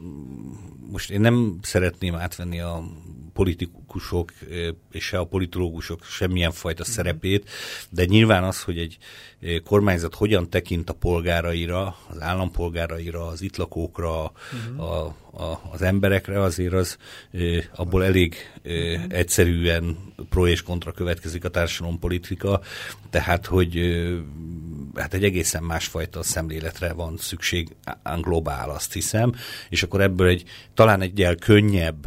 [0.90, 2.84] most én nem szeretném átvenni a
[3.38, 4.32] politikusok
[4.92, 6.96] és se a politológusok semmilyen fajta uh-huh.
[6.96, 7.50] szerepét,
[7.90, 8.98] de nyilván az, hogy egy
[9.64, 14.90] kormányzat hogyan tekint a polgáraira, az állampolgáraira, az itt lakókra, uh-huh.
[14.90, 16.96] a, a, az emberekre, azért az
[17.74, 18.34] abból elég
[18.64, 19.04] uh-huh.
[19.08, 19.96] egyszerűen
[20.28, 22.60] pro és kontra következik a társadalompolitika,
[23.10, 23.80] tehát hogy
[24.94, 27.76] hát egy egészen másfajta szemléletre van szükség,
[28.20, 29.32] globál azt hiszem,
[29.68, 32.06] és akkor ebből egy talán egyel könnyebb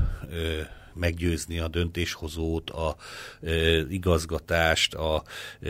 [1.02, 2.96] meggyőzni a döntéshozót, a
[3.42, 5.24] e, igazgatást, a
[5.62, 5.70] e,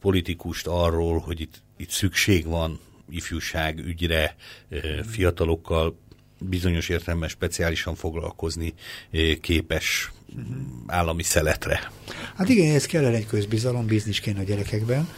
[0.00, 2.78] politikust arról, hogy itt, itt szükség van
[3.10, 4.36] ifjúság ügyre,
[4.70, 5.96] e, fiatalokkal
[6.38, 8.74] bizonyos értelemben speciálisan foglalkozni
[9.40, 10.12] képes
[10.86, 11.90] állami szeletre.
[12.36, 15.08] Hát igen, ez kellene egy közbizalom, bízni kéne a gyerekekben,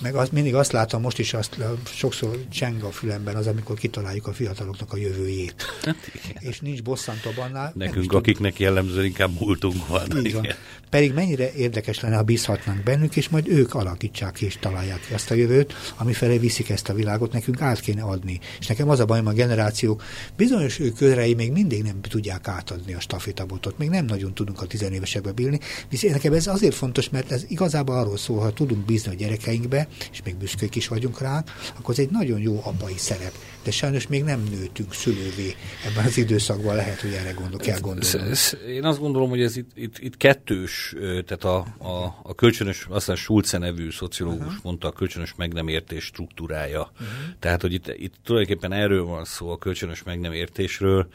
[0.00, 4.26] meg az, mindig azt látom, most is azt sokszor cseng a fülemben az, amikor kitaláljuk
[4.26, 5.64] a fiataloknak a jövőjét.
[5.82, 5.96] Hát
[6.38, 7.72] és nincs bosszantóbb annál.
[7.74, 10.26] Nekünk, akiknek jellemzően inkább múltunk van.
[10.26, 10.46] Így van.
[10.90, 15.30] Pedig mennyire érdekes lenne, ha bízhatnánk bennük, és majd ők alakítsák és találják ki azt
[15.30, 18.40] a jövőt, ami felé viszik ezt a világot, nekünk át kéne adni.
[18.58, 20.02] És nekem az a bajom, a generációk
[20.36, 25.32] bizonyos körei még mindig nem tudják átadni a stafétabotot, még nem nagyon tudunk a tizenévesekbe
[25.32, 25.60] bírni.
[25.88, 29.85] Viszont nekem ez azért fontos, mert ez igazából arról szól, ha tudunk bízni a gyerekeinkbe,
[30.12, 31.44] és még büszkék is vagyunk rá,
[31.78, 33.32] akkor ez egy nagyon jó apai szerep.
[33.62, 35.54] De sajnos még nem nőtünk szülővé
[35.86, 38.34] ebben az időszakban, lehet, hogy erre gondol, kell gondolni.
[38.68, 43.16] Én azt gondolom, hogy ez itt, itt, itt kettős, tehát a, a, a kölcsönös, aztán
[43.16, 44.62] Schulze nevű szociológus uh-huh.
[44.62, 46.90] mondta, a kölcsönös meg nem értés struktúrája.
[46.92, 47.08] Uh-huh.
[47.38, 51.08] Tehát, hogy itt, itt tulajdonképpen erről van szó, a kölcsönös meg nem értésről.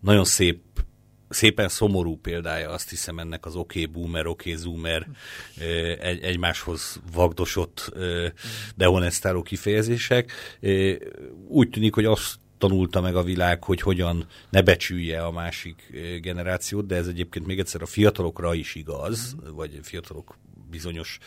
[0.00, 0.58] Nagyon szép
[1.28, 5.08] szépen szomorú példája azt hiszem ennek az oké okay boomer, oké okay zoomer
[6.00, 7.92] egy, egymáshoz vagdosott
[8.76, 10.32] dehonestáló kifejezések.
[11.48, 16.86] Úgy tűnik, hogy azt tanulta meg a világ, hogy hogyan ne becsülje a másik generációt,
[16.86, 20.38] de ez egyébként még egyszer a fiatalokra is igaz, vagy fiatalok
[20.70, 21.18] bizonyos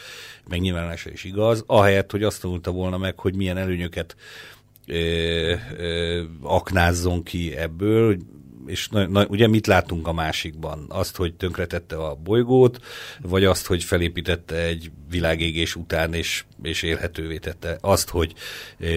[0.49, 4.15] megnyilvánulása is igaz, ahelyett, hogy azt tanulta volna meg, hogy milyen előnyöket
[4.87, 8.17] ö, ö, aknázzon ki ebből,
[8.66, 10.86] és na, na, ugye mit látunk a másikban?
[10.89, 12.80] Azt, hogy tönkretette a bolygót,
[13.22, 17.78] vagy azt, hogy felépítette egy világégés után, és, és élhetővé tette.
[17.82, 18.34] Azt, hogy
[18.80, 18.88] e,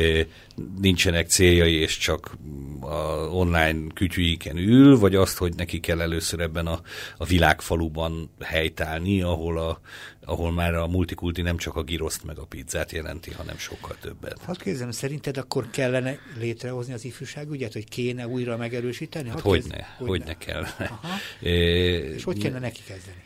[0.80, 2.36] nincsenek céljai, és csak
[2.80, 2.94] a
[3.30, 6.80] online kütyűiken ül, vagy azt, hogy neki kell először ebben a,
[7.16, 9.80] a világfaluban helytállni, ahol, a,
[10.24, 14.38] ahol már a multikulti nem csak a giroszt meg a pizzát jelenti, hanem sokkal többet.
[14.46, 19.28] Hát kérdezem, szerinted akkor kellene létrehozni az ifjúságügyet, hogy kéne újra megerősíteni?
[19.28, 20.62] Hát hogyne, hogyne, hogyne kell.
[20.78, 21.08] Aha.
[21.42, 23.22] E, és hogy kéne neki kezdeni?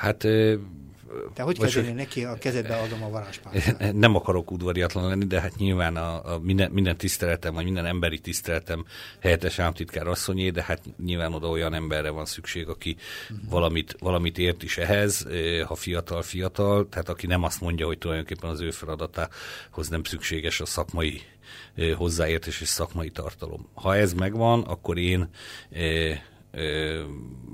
[0.00, 0.26] Hát
[1.34, 3.92] te hogy kezdeni neki, a kezedbe adom a varázspálcát?
[4.04, 8.18] Nem akarok udvariatlan lenni, de hát nyilván a, a minden, minden tiszteletem, vagy minden emberi
[8.18, 8.84] tiszteletem
[9.20, 12.96] helyettes államtitkár asszonyé, de hát nyilván oda olyan emberre van szükség, aki
[13.30, 13.50] uh-huh.
[13.50, 15.26] valamit, valamit ért is ehhez,
[15.66, 20.60] ha fiatal, fiatal, tehát aki nem azt mondja, hogy tulajdonképpen az ő feladatához nem szükséges
[20.60, 21.22] a szakmai
[21.96, 23.68] hozzáértés és szakmai tartalom.
[23.74, 25.28] Ha ez megvan, akkor én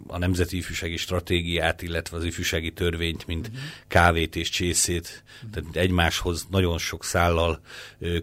[0.07, 3.63] a Nemzeti Ifjúsági Stratégiát, illetve az ifjúsági törvényt, mint uh-huh.
[3.89, 5.23] kávét és csészét,
[5.53, 7.61] tehát egymáshoz nagyon sok szállal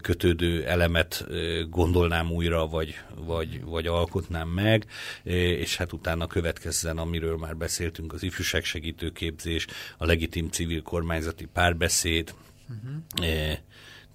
[0.01, 1.25] kötődő elemet
[1.69, 4.86] gondolnám újra, vagy, vagy, vagy alkotnám meg,
[5.23, 9.67] és hát utána következzen, amiről már beszéltünk, az ifjúság segítőképzés,
[9.97, 12.34] a legitim civil kormányzati párbeszéd,
[12.69, 13.57] uh-huh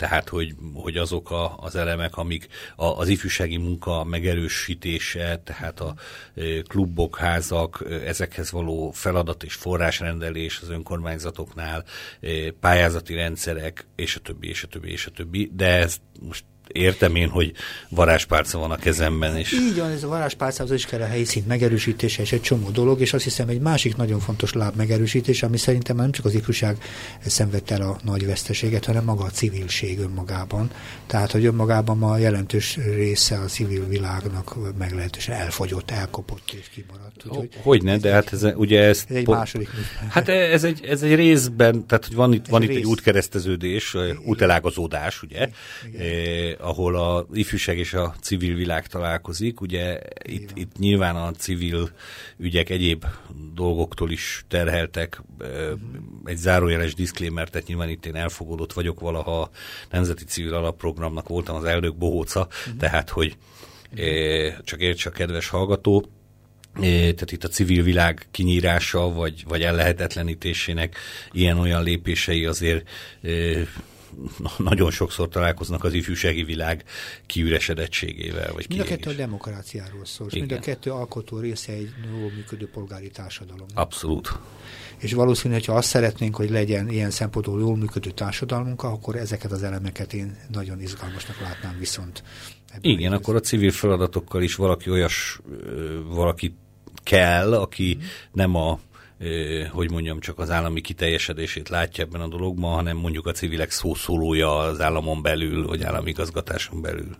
[0.02, 5.94] tehát hogy, hogy azok a, az elemek, amik a, az ifjúsági munka megerősítése, tehát a
[6.66, 11.84] klubok, házak, ezekhez való feladat és forrásrendelés az önkormányzatoknál,
[12.60, 17.14] pályázati rendszerek, és a többi, és a többi, és a többi, de ez most értem
[17.14, 17.52] én, hogy
[17.88, 19.36] varázspálca van a kezemben.
[19.36, 19.52] És...
[19.52, 23.00] Így van, ez a varázspálcához is kell a helyi szint megerősítése, és egy csomó dolog,
[23.00, 26.76] és azt hiszem egy másik nagyon fontos láb megerősítés, ami szerintem nem csak az ifjúság
[27.26, 30.70] szenvedt el a nagy veszteséget, hanem maga a civilség önmagában.
[31.06, 37.22] Tehát, hogy önmagában a jelentős része a civil világnak meglehetősen elfogyott, elkopott és kimaradt.
[37.26, 39.04] Úgyhogy hogy ne, de hát ez, ugye ez...
[39.08, 39.68] Ez egy második
[40.08, 42.78] Hát ez egy, ez egy részben, tehát hogy van itt, van itt rész.
[42.78, 45.48] egy útkereszteződés, útelágazódás, ugye,
[45.88, 49.60] Igen ahol a ifjúság és a civil világ találkozik.
[49.60, 51.90] Ugye itt, itt nyilván a civil
[52.36, 53.04] ügyek egyéb
[53.54, 55.22] dolgoktól is terheltek.
[56.24, 59.50] Egy zárójeles diszklémer, tehát nyilván itt én elfogadott vagyok valaha
[59.90, 62.76] Nemzeti Civil Alapprogramnak voltam az elnök bohóca, uh-huh.
[62.78, 63.36] tehát hogy
[64.64, 66.06] csak értse a kedves hallgató,
[66.80, 70.96] tehát itt a civil világ kinyírása, vagy, vagy ellehetetlenítésének
[71.32, 72.88] ilyen-olyan lépései azért
[74.58, 76.84] nagyon sokszor találkoznak az ifjúsági világ
[77.26, 78.52] kiüresedettségével.
[78.52, 82.30] Vagy mind a kettő a demokráciáról szól, és mind a kettő alkotó része egy jól
[82.36, 83.66] működő polgári társadalom.
[83.74, 84.38] Abszolút.
[84.98, 89.62] És valószínű, hogyha azt szeretnénk, hogy legyen ilyen szempontból jól működő társadalmunk, akkor ezeket az
[89.62, 92.22] elemeket én nagyon izgalmasnak látnám viszont.
[92.80, 95.40] Igen, akkor a civil feladatokkal is valaki olyas,
[96.06, 96.54] valaki
[97.02, 98.04] kell, aki mm.
[98.32, 98.80] nem a
[99.70, 104.58] hogy mondjam, csak az állami kiteljesedését látja ebben a dologban, hanem mondjuk a civilek szószólója
[104.58, 107.16] az államon belül, vagy állami igazgatáson belül.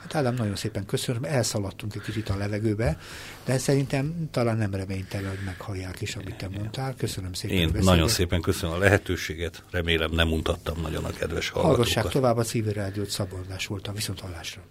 [0.00, 2.98] Hát Ádám, nagyon szépen köszönöm, elszaladtunk egy kicsit a levegőbe,
[3.44, 6.94] de szerintem talán nem reménytelen, hogy meghallják is, amit te mondtál.
[6.94, 7.56] Köszönöm szépen.
[7.56, 11.76] Én nagyon szépen köszönöm a lehetőséget, remélem nem mutattam nagyon a kedves hallgatókat.
[11.76, 14.62] Hallgassák tovább a civil rádiót, Szabolnás voltam, viszont hallásra.